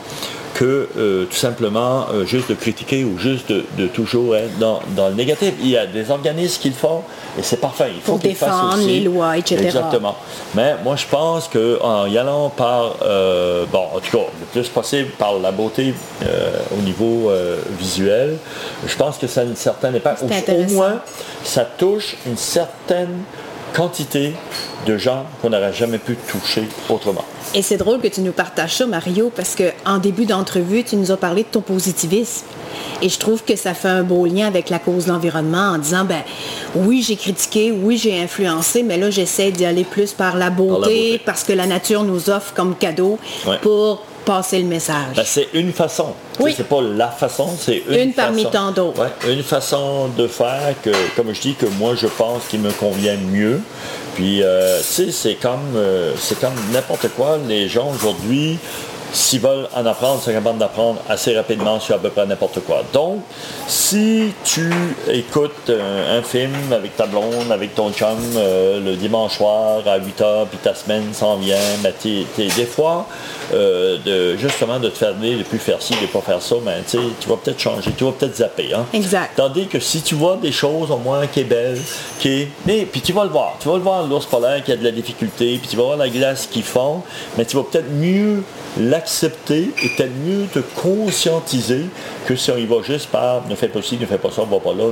que 0.59 0.89
euh, 0.97 1.23
tout 1.23 1.37
simplement 1.37 2.07
euh, 2.11 2.25
juste 2.25 2.49
de 2.49 2.53
critiquer 2.53 3.05
ou 3.05 3.17
juste 3.17 3.49
de, 3.49 3.87
toujours 3.87 4.35
être 4.35 4.59
dans, 4.59 4.81
le 5.07 5.13
négatif. 5.13 5.53
Il 5.61 5.69
y 5.69 5.77
a 5.77 5.85
des 5.85 6.11
organismes 6.11 6.61
qui 6.61 6.67
le 6.67 6.75
font 6.75 7.01
et 7.37 7.43
c'est 7.43 7.61
parfait. 7.61 7.91
Il 7.95 8.01
faut 8.01 8.17
qu'ils 8.17 8.31
défendre 8.31 8.75
aussi. 8.75 8.87
les 8.87 8.99
lois, 8.99 9.37
etc. 9.37 9.63
Exactement. 9.63 10.17
Mais 10.55 10.75
moi, 10.83 10.97
je 10.97 11.05
pense 11.05 11.47
qu'en 11.47 12.07
y 12.07 12.17
allant 12.17 12.49
par, 12.49 12.97
euh, 13.03 13.63
bon, 13.71 13.85
en 13.95 13.99
tout 14.01 14.17
cas, 14.17 14.25
le 14.37 14.45
plus 14.51 14.67
possible 14.67 15.11
par 15.11 15.39
la 15.39 15.53
beauté 15.53 15.93
au 16.77 16.81
niveau 16.81 17.31
visuel, 17.79 18.35
je 18.85 18.95
pense 18.97 19.17
que 19.17 19.27
ça 19.27 19.41
a 19.41 19.43
une 19.45 19.55
certaine 19.55 19.95
impact. 19.95 20.23
Au, 20.23 20.73
moins, 20.73 20.99
ça 21.41 21.63
touche 21.63 22.17
une 22.27 22.35
certaine 22.35 23.23
quantité 23.73 24.33
de 24.85 24.97
gens 24.97 25.25
qu'on 25.41 25.49
n'aurait 25.49 25.73
jamais 25.73 25.97
pu 25.97 26.15
toucher 26.15 26.67
autrement. 26.89 27.25
Et 27.53 27.61
c'est 27.61 27.77
drôle 27.77 27.99
que 27.99 28.07
tu 28.07 28.21
nous 28.21 28.31
partages 28.31 28.75
ça, 28.75 28.85
Mario, 28.85 29.31
parce 29.35 29.55
qu'en 29.55 29.97
début 29.97 30.25
d'entrevue, 30.25 30.83
tu 30.83 30.95
nous 30.95 31.11
as 31.11 31.17
parlé 31.17 31.43
de 31.43 31.47
ton 31.47 31.61
positivisme. 31.61 32.45
Et 33.01 33.09
je 33.09 33.17
trouve 33.17 33.43
que 33.43 33.55
ça 33.55 33.73
fait 33.73 33.87
un 33.87 34.03
beau 34.03 34.25
lien 34.25 34.45
avec 34.45 34.69
la 34.69 34.77
cause 34.77 35.05
de 35.05 35.11
l'environnement 35.11 35.71
en 35.71 35.77
disant, 35.77 36.05
ben 36.05 36.21
oui, 36.75 37.03
j'ai 37.05 37.15
critiqué, 37.15 37.71
oui, 37.71 37.97
j'ai 37.97 38.21
influencé, 38.21 38.83
mais 38.83 38.97
là, 38.97 39.09
j'essaie 39.09 39.51
d'y 39.51 39.65
aller 39.65 39.83
plus 39.83 40.13
par 40.13 40.37
la, 40.37 40.49
beauté, 40.49 41.19
parce 41.25 41.43
que 41.43 41.53
la 41.53 41.65
nature 41.65 42.03
nous 42.03 42.29
offre 42.29 42.53
comme 42.53 42.75
cadeau 42.75 43.17
pour 43.61 44.03
passer 44.25 44.59
le 44.59 44.65
message. 44.67 45.15
Ben, 45.15 45.23
c'est 45.25 45.47
une 45.53 45.71
façon. 45.73 46.13
Oui. 46.39 46.53
C'est 46.55 46.67
pas 46.67 46.81
la 46.81 47.07
façon, 47.09 47.49
c'est 47.59 47.83
une, 47.89 47.95
une 47.95 48.13
parmi 48.13 48.45
tant 48.45 48.71
d'autres. 48.71 49.09
une 49.27 49.43
façon 49.43 50.07
de 50.09 50.27
faire 50.27 50.75
que, 50.83 50.91
comme 51.15 51.33
je 51.33 51.41
dis, 51.41 51.55
que 51.55 51.65
moi 51.65 51.95
je 51.95 52.07
pense 52.07 52.43
qu'il 52.49 52.59
me 52.61 52.71
convient 52.71 53.17
mieux. 53.17 53.61
Puis, 54.15 54.43
euh, 54.43 54.79
tu 54.79 54.83
sais, 54.83 55.11
c'est 55.11 55.35
comme, 55.35 55.75
euh, 55.75 56.13
c'est 56.19 56.39
comme 56.39 56.55
n'importe 56.73 57.07
quoi. 57.15 57.37
Les 57.47 57.69
gens 57.69 57.89
aujourd'hui 57.93 58.57
s'ils 59.11 59.39
veulent 59.39 59.67
en 59.75 59.85
apprendre, 59.85 60.21
c'est 60.23 60.33
capable 60.33 60.59
d'apprendre 60.59 60.99
assez 61.09 61.35
rapidement 61.35 61.79
sur 61.79 61.95
à 61.95 61.97
peu 61.97 62.09
près 62.09 62.25
n'importe 62.25 62.59
quoi. 62.61 62.83
Donc, 62.93 63.21
si 63.67 64.33
tu 64.43 64.71
écoutes 65.07 65.69
un, 65.69 66.21
film 66.21 66.53
avec 66.71 66.95
ta 66.95 67.05
blonde, 67.05 67.51
avec 67.51 67.73
ton 67.73 67.91
chum, 67.91 68.17
euh, 68.35 68.79
le 68.83 68.95
dimanche 68.95 69.37
soir 69.37 69.81
à 69.87 69.97
8 69.97 70.21
h, 70.21 70.45
puis 70.47 70.57
ta 70.59 70.75
semaine 70.75 71.13
s'en 71.13 71.37
vient, 71.37 71.57
ben 71.81 71.93
t'es, 71.97 72.25
des 72.37 72.65
fois, 72.65 73.07
euh, 73.53 73.97
de, 74.05 74.37
justement, 74.37 74.79
de 74.79 74.89
te 74.89 74.97
faire 74.97 75.13
dire 75.15 75.37
de 75.37 75.43
plus 75.43 75.59
faire 75.59 75.81
ci, 75.81 75.93
de 75.93 76.07
pas 76.07 76.21
faire 76.21 76.41
ça, 76.41 76.55
ben, 76.63 76.83
tu 76.87 76.97
vas 77.27 77.37
peut-être 77.37 77.59
changer, 77.59 77.91
tu 77.97 78.03
vas 78.03 78.11
peut-être 78.11 78.35
zapper. 78.35 78.73
Hein? 78.73 78.85
Exact. 78.93 79.31
Tandis 79.35 79.67
que 79.67 79.79
si 79.79 80.01
tu 80.01 80.15
vois 80.15 80.37
des 80.37 80.51
choses, 80.51 80.91
au 80.91 80.97
moins, 80.97 81.25
qui 81.27 81.41
est 81.41 81.45
belle, 81.45 81.79
qui 82.19 82.29
est... 82.29 82.47
Mais, 82.65 82.85
puis 82.85 83.01
tu 83.01 83.13
vas 83.13 83.23
le 83.23 83.29
voir. 83.29 83.55
Tu 83.59 83.67
vas 83.67 83.75
le 83.75 83.81
voir, 83.81 84.05
l'ours 84.05 84.25
polaire 84.25 84.63
qui 84.63 84.71
a 84.71 84.75
de 84.75 84.83
la 84.83 84.91
difficulté, 84.91 85.57
puis 85.57 85.67
tu 85.69 85.75
vas 85.77 85.83
voir 85.83 85.97
la 85.97 86.09
glace 86.09 86.47
qu'ils 86.47 86.63
font, 86.63 87.01
mais 87.37 87.45
tu 87.45 87.55
vas 87.55 87.63
peut-être 87.63 87.89
mieux 87.89 88.43
l'accepter 88.79 89.69
et 89.83 89.89
peut-être 89.89 90.15
mieux 90.25 90.45
te 90.51 90.59
conscientiser 90.59 91.85
que 92.25 92.35
si 92.35 92.51
on 92.51 92.57
y 92.57 92.65
va 92.65 92.77
juste 92.81 93.07
par 93.07 93.47
ne 93.47 93.55
fais 93.55 93.67
pas 93.67 93.81
ci, 93.81 93.97
ne 93.97 94.05
fais 94.05 94.17
pas 94.17 94.31
ça, 94.31 94.41
on 94.43 94.45
va 94.45 94.59
pas 94.59 94.73
là. 94.73 94.85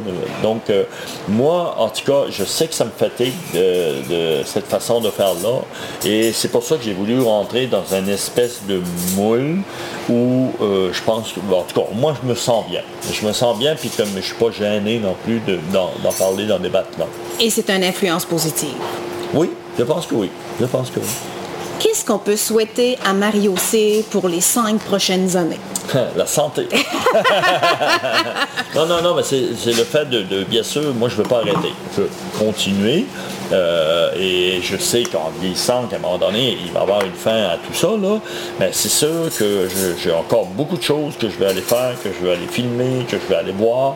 Donc, 0.44 0.70
euh, 0.70 0.84
moi, 1.28 1.76
en 1.78 1.90
tout 1.90 2.04
cas, 2.06 2.30
je 2.30 2.44
sais 2.44 2.68
que 2.68 2.74
ça 2.74 2.86
me 2.86 2.92
fatigue 2.92 3.34
de, 3.54 4.42
cette 4.46 4.68
façon 4.68 5.00
de 5.00 5.10
faire 5.10 5.34
là. 5.36 5.62
Et 6.06 6.32
c'est 6.34 6.50
pour 6.50 6.64
ça 6.64 6.76
que 6.76 6.84
j'ai 6.84 6.94
voulu 6.94 7.20
rentrer 7.22 7.68
dans 7.68 7.86
une 7.96 8.10
espèce 8.10 8.62
de 8.68 8.82
moule 9.16 9.60
où 10.10 10.52
euh, 10.62 10.92
je 10.92 11.02
pense 11.04 11.32
que, 11.32 11.40
en 11.54 11.64
tout 11.64 11.80
cas, 11.80 11.88
moi, 11.94 12.16
je 12.22 12.28
me 12.28 12.36
sens 12.36 12.66
bien. 12.70 12.82
Je 13.12 13.26
me 13.26 13.34
sens 13.34 13.58
bien, 13.58 13.76
puis 13.76 13.90
comme 13.90 14.10
je 14.16 14.22
suis 14.22 14.36
pas 14.36 14.52
gêné 14.52 15.00
non 15.00 15.16
plus 15.24 15.42
d'en 15.72 16.12
parler, 16.18 16.46
d'en 16.46 16.60
débattre 16.60 17.00
là. 17.00 17.06
Et 17.40 17.50
c'est 17.50 17.70
une 17.70 17.84
influence 17.84 18.26
positive? 18.26 18.74
Oui, 19.34 19.52
je 19.78 19.84
pense 19.84 20.06
que 20.06 20.16
oui. 20.16 20.30
Je 20.60 20.66
pense 20.66 20.90
que 20.90 21.00
oui. 21.00 21.37
Qu'on 22.08 22.20
peut 22.20 22.38
souhaiter 22.38 22.98
à 23.04 23.12
Mario 23.12 23.54
C 23.58 24.06
pour 24.10 24.30
les 24.30 24.40
cinq 24.40 24.80
prochaines 24.80 25.36
années? 25.36 25.60
La 26.16 26.26
santé. 26.26 26.66
non, 28.76 28.86
non, 28.86 29.02
non, 29.02 29.14
mais 29.14 29.24
c'est 29.24 29.42
le 29.66 29.84
fait 29.84 30.10
de, 30.10 30.22
de, 30.22 30.46
bien 30.46 30.64
sûr, 30.64 30.94
moi 30.94 31.10
je 31.10 31.18
ne 31.18 31.24
veux 31.24 31.28
pas 31.28 31.40
arrêter. 31.40 31.74
Je 31.98 32.04
veux 32.04 32.10
continuer. 32.40 33.06
Euh, 33.52 34.12
et 34.20 34.62
je 34.62 34.78
sais 34.78 35.04
qu'en 35.04 35.32
vieillissant, 35.40 35.84
qu'à 35.90 35.98
un 35.98 36.00
moment 36.00 36.18
donné, 36.18 36.58
il 36.66 36.72
va 36.72 36.82
y 36.82 36.84
avoir 36.84 37.04
une 37.04 37.14
fin 37.14 37.44
à 37.44 37.58
tout 37.58 37.74
ça, 37.74 37.90
là. 38.02 38.20
Mais 38.60 38.70
c'est 38.72 38.90
sûr 38.90 39.30
que 39.38 39.68
j'ai 40.02 40.12
encore 40.12 40.46
beaucoup 40.48 40.78
de 40.78 40.84
choses 40.84 41.16
que 41.18 41.30
je 41.30 41.38
vais 41.38 41.48
aller 41.48 41.62
faire, 41.62 41.94
que 42.04 42.10
je 42.10 42.26
vais 42.26 42.34
aller 42.34 42.48
filmer, 42.50 43.06
que 43.10 43.18
je 43.18 43.28
vais 43.30 43.36
aller 43.36 43.52
voir. 43.52 43.96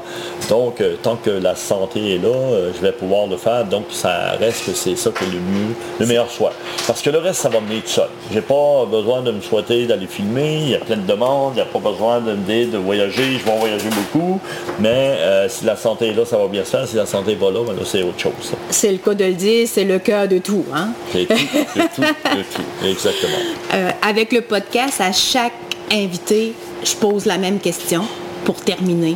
Donc, 0.49 0.81
euh, 0.81 0.95
tant 1.01 1.15
que 1.15 1.29
la 1.29 1.55
santé 1.55 2.15
est 2.15 2.17
là, 2.17 2.29
euh, 2.29 2.71
je 2.75 2.81
vais 2.81 2.91
pouvoir 2.91 3.27
le 3.27 3.37
faire. 3.37 3.65
Donc, 3.65 3.85
ça 3.91 4.31
reste 4.39 4.65
que 4.65 4.73
c'est 4.73 4.95
ça 4.95 5.11
que 5.11 5.25
le 5.25 5.39
mieux, 5.39 5.75
le 5.99 6.05
meilleur 6.05 6.29
soit. 6.29 6.53
Parce 6.87 7.01
que 7.01 7.09
le 7.09 7.19
reste, 7.19 7.41
ça 7.41 7.49
va 7.49 7.59
venir 7.59 7.81
tout 7.83 7.89
seul. 7.89 8.09
J'ai 8.31 8.41
pas 8.41 8.85
besoin 8.89 9.21
de 9.21 9.31
me 9.31 9.41
souhaiter 9.41 9.85
d'aller 9.85 10.07
filmer. 10.07 10.59
Il 10.61 10.69
y 10.69 10.75
a 10.75 10.79
plein 10.79 10.97
de 10.97 11.05
demandes. 11.07 11.53
Il 11.53 11.57
n'y 11.57 11.61
a 11.61 11.65
pas 11.65 11.79
besoin 11.79 12.21
de 12.21 12.31
me 12.31 12.45
dire 12.45 12.67
de 12.69 12.77
voyager. 12.77 13.37
Je 13.39 13.45
vais 13.45 13.57
voyager 13.57 13.89
beaucoup. 13.89 14.39
Mais 14.79 15.17
si 15.49 15.65
la 15.65 15.75
santé 15.75 16.09
est 16.09 16.13
là, 16.13 16.25
ça 16.25 16.37
va 16.37 16.47
bien 16.47 16.63
se 16.63 16.69
faire. 16.69 16.87
Si 16.87 16.95
la 16.95 17.05
santé 17.05 17.31
n'est 17.31 17.37
pas 17.37 17.51
là, 17.51 17.59
ben 17.65 17.73
là, 17.73 17.81
c'est 17.85 18.03
autre 18.03 18.19
chose. 18.19 18.53
C'est 18.69 18.91
le 18.91 18.97
cas 18.97 19.13
de 19.13 19.25
le 19.25 19.33
c'est 19.65 19.83
le 19.83 19.99
cas 19.99 20.27
de 20.27 20.37
tout. 20.37 20.65
Hein? 20.73 20.89
Tout, 21.11 21.19
de 21.19 21.25
tout, 21.25 22.01
de 22.01 22.43
tout, 22.43 22.87
exactement. 22.87 23.37
Euh, 23.73 23.89
avec 24.01 24.33
le 24.33 24.41
podcast, 24.41 24.99
à 24.99 25.13
chaque 25.13 25.53
invité, 25.91 26.53
je 26.83 26.93
pose 26.95 27.25
la 27.25 27.37
même 27.37 27.59
question 27.59 28.03
pour 28.43 28.55
terminer. 28.55 29.15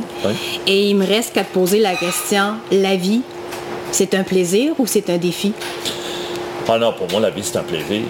Et 0.65 0.89
il 0.89 0.95
me 0.95 1.05
reste 1.05 1.33
qu'à 1.33 1.43
te 1.43 1.53
poser 1.53 1.79
la 1.79 1.95
question, 1.95 2.55
la 2.71 2.95
vie, 2.95 3.21
c'est 3.91 4.13
un 4.13 4.23
plaisir 4.23 4.73
ou 4.77 4.87
c'est 4.87 5.09
un 5.09 5.17
défi? 5.17 5.51
Ah 6.67 6.77
non, 6.77 6.93
pour 6.93 7.09
moi, 7.11 7.19
la 7.19 7.29
vie, 7.29 7.43
c'est 7.43 7.57
un 7.57 7.63
plaisir. 7.63 8.03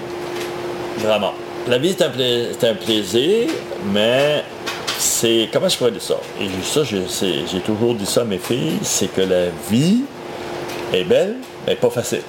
Vraiment. 0.98 1.34
La 1.68 1.78
vie, 1.78 1.96
c'est 1.98 2.04
un, 2.04 2.70
un, 2.70 2.76
plaisir, 2.76 3.48
mais 3.92 4.44
c'est... 4.98 5.50
Comment 5.52 5.68
je 5.68 5.78
pourrais 5.78 5.92
dire 5.92 6.02
ça? 6.02 6.18
Et 6.40 6.48
ça, 6.64 6.84
j'ai 6.84 7.60
toujours 7.62 7.96
dit 7.96 8.06
ça 8.06 8.22
à 8.22 8.26
mes 8.26 8.38
filles, 8.38 8.78
c'est 8.84 9.12
que 9.14 9.22
la 9.22 9.46
vie 9.70 10.02
est 10.94 11.04
belle, 11.04 11.38
mais 11.68 11.76
pas 11.76 11.90
facile. 11.90 12.22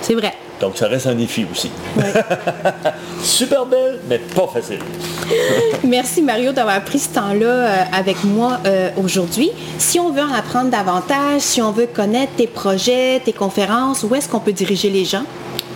C'est 0.00 0.14
vrai. 0.14 0.34
Donc 0.60 0.76
ça 0.76 0.86
reste 0.86 1.08
un 1.08 1.14
défi 1.14 1.44
aussi. 1.50 1.70
Super 3.22 3.66
belle, 3.66 3.98
mais 4.08 4.18
pas 4.18 4.46
facile. 4.46 4.78
Merci 5.84 6.22
Mario 6.22 6.52
d'avoir 6.52 6.84
pris 6.84 7.00
ce 7.00 7.08
temps-là 7.08 7.46
euh, 7.46 7.82
avec 7.92 8.22
moi 8.22 8.60
euh, 8.64 8.90
aujourd'hui. 8.96 9.50
Si 9.78 9.98
on 9.98 10.12
veut 10.12 10.22
en 10.22 10.32
apprendre 10.32 10.70
davantage, 10.70 11.40
si 11.40 11.60
on 11.60 11.72
veut 11.72 11.88
connaître 11.92 12.34
tes 12.36 12.46
projets, 12.46 13.20
tes 13.24 13.32
conférences, 13.32 14.04
où 14.04 14.14
est-ce 14.14 14.28
qu'on 14.28 14.38
peut 14.38 14.52
diriger 14.52 14.88
les 14.88 15.04
gens? 15.04 15.24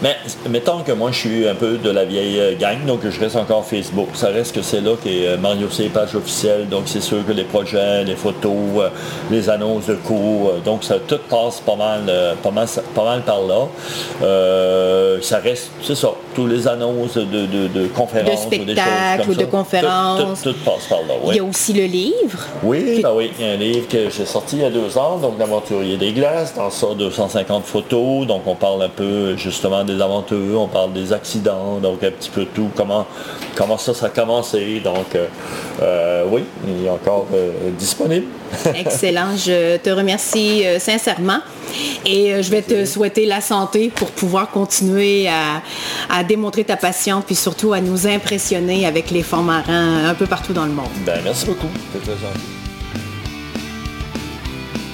Mais 0.02 0.16
mettons 0.50 0.80
que 0.80 0.92
moi 0.92 1.11
je 1.11 1.18
suis 1.18 1.48
un 1.48 1.54
peu 1.54 1.78
de 1.78 1.90
la 1.90 2.04
vieille 2.04 2.38
euh, 2.38 2.54
gang, 2.59 2.85
donc 2.87 3.00
je 3.09 3.20
reste 3.20 3.37
encore 3.37 3.64
Facebook. 3.64 4.09
Ça 4.14 4.28
reste 4.28 4.54
que 4.54 4.62
c'est 4.62 4.80
là 4.82 4.92
que 5.02 5.09
euh, 5.09 5.37
Mario 5.38 5.70
C 5.70 5.88
page 5.92 6.14
officielle, 6.14 6.68
donc 6.68 6.82
c'est 6.87 7.00
sûr 7.00 7.24
que 7.26 7.32
les 7.32 7.44
projets, 7.44 8.04
les 8.04 8.16
photos, 8.16 8.52
euh, 8.76 8.88
les 9.30 9.48
annonces 9.48 9.87
de 9.87 9.94
cours, 9.94 10.52
donc 10.64 10.85
ça 10.85 10.96
tout 10.98 11.18
passe 11.30 11.61
pas 11.61 11.76
mal, 11.76 12.02
pas 12.42 12.50
mal, 12.50 12.66
pas 12.94 13.04
mal 13.04 13.22
par 13.22 13.40
là. 13.40 13.66
ça 15.22 15.38
reste, 15.38 15.70
c'est 15.82 15.94
ça, 15.94 16.11
tous 16.35 16.46
les 16.46 16.68
annonces 16.68 17.16
de, 17.16 17.87
conférences, 17.94 18.48
de 18.48 18.54
spectacles 18.54 19.30
ou, 19.30 19.35
de 19.35 19.44
conférences. 19.44 20.42
Tout, 20.42 20.54
passe 20.64 20.87
par 20.88 20.98
là. 21.00 21.14
Oui. 21.22 21.35
Il 21.35 21.37
y 21.37 21.40
a 21.40 21.44
aussi 21.44 21.72
le 21.72 21.85
livre. 21.85 22.38
Oui, 22.62 23.00
ben 23.02 23.12
oui, 23.14 23.30
il 23.38 23.46
y 23.46 23.48
a 23.48 23.52
un 23.52 23.56
livre 23.56 23.88
que 23.88 24.11
j'ai 24.11 24.26
sorti 24.26 24.56
il 24.56 24.62
y 24.62 24.64
a 24.64 24.70
deux 24.70 24.98
ans, 24.98 25.16
donc 25.16 25.38
l'aventurier 25.38 25.96
des 25.96 26.12
glaces. 26.12 26.54
Dans 26.54 26.70
ça, 26.70 26.88
250 26.96 27.64
photos, 27.64 28.26
donc 28.26 28.42
on 28.46 28.54
parle 28.54 28.82
un 28.82 28.88
peu 28.88 29.37
justement 29.37 29.86
des 29.87 30.01
aventures, 30.01 30.61
on 30.61 30.68
parle 30.68 30.92
des 30.92 31.12
accidents, 31.12 31.79
donc 31.79 32.03
un 32.03 32.11
petit 32.11 32.31
peu 32.31 32.44
tout, 32.44 32.70
comment, 32.75 33.07
comment 33.55 33.79
ça, 33.79 33.94
ça 33.94 34.07
a 34.07 34.09
commencé. 34.11 34.81
Donc, 34.81 35.14
euh, 35.14 35.27
euh, 35.83 36.25
oui, 36.31 36.42
il 36.66 36.87
est 36.87 36.90
encore 36.90 37.27
euh, 37.35 37.70
disponible. 37.79 38.27
Excellent. 38.75 39.37
Je 39.37 39.77
te 39.79 39.90
remercie 39.90 40.64
sincèrement 40.79 41.38
et 42.05 42.42
je 42.42 42.51
vais 42.51 42.62
te 42.62 42.85
souhaiter 42.85 43.27
la 43.27 43.40
santé 43.40 43.90
pour 43.94 44.11
pouvoir 44.11 44.51
continuer 44.51 45.29
à, 45.29 46.22
démontrer 46.25 46.64
ta 46.64 46.77
passion 46.77 47.22
puis 47.25 47.35
surtout 47.35 47.72
à 47.72 47.81
nous 47.81 48.07
impressionner 48.07 48.87
avec 48.87 49.11
les 49.11 49.22
fonds 49.22 49.42
marins 49.42 50.07
un 50.07 50.14
peu 50.14 50.27
partout 50.27 50.53
dans 50.53 50.64
le 50.64 50.72
monde. 50.72 50.87
Ben, 51.05 51.20
merci 51.25 51.46
beaucoup. 51.46 51.68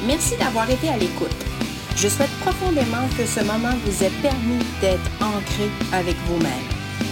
Merci 0.07 0.37
d'avoir 0.37 0.69
été 0.69 0.89
à 0.89 0.97
l'écoute. 0.97 1.52
Je 1.97 2.09
souhaite 2.09 2.31
profondément 2.41 3.07
que 3.17 3.25
ce 3.27 3.41
moment 3.41 3.75
vous 3.85 4.05
ait 4.05 4.11
permis 4.23 4.65
d'être 4.81 5.11
ancré 5.21 5.71
avec 5.93 6.17
vous-même. 6.27 6.67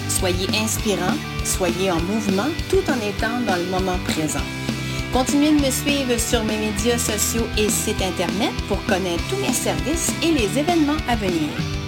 Soyez 0.08 0.48
inspirant, 0.62 1.14
soyez 1.44 1.90
en 1.90 2.00
mouvement 2.00 2.48
tout 2.68 2.82
en 2.90 2.96
étant 3.06 3.40
dans 3.46 3.56
le 3.56 3.70
moment 3.70 3.98
présent. 4.04 4.44
Continuez 5.12 5.52
de 5.52 5.64
me 5.64 5.70
suivre 5.70 6.18
sur 6.18 6.44
mes 6.44 6.56
médias 6.56 6.98
sociaux 6.98 7.46
et 7.58 7.68
sites 7.68 8.02
internet 8.02 8.52
pour 8.68 8.84
connaître 8.84 9.22
tous 9.28 9.36
mes 9.36 9.52
services 9.52 10.12
et 10.22 10.32
les 10.32 10.58
événements 10.58 11.00
à 11.08 11.16
venir. 11.16 11.79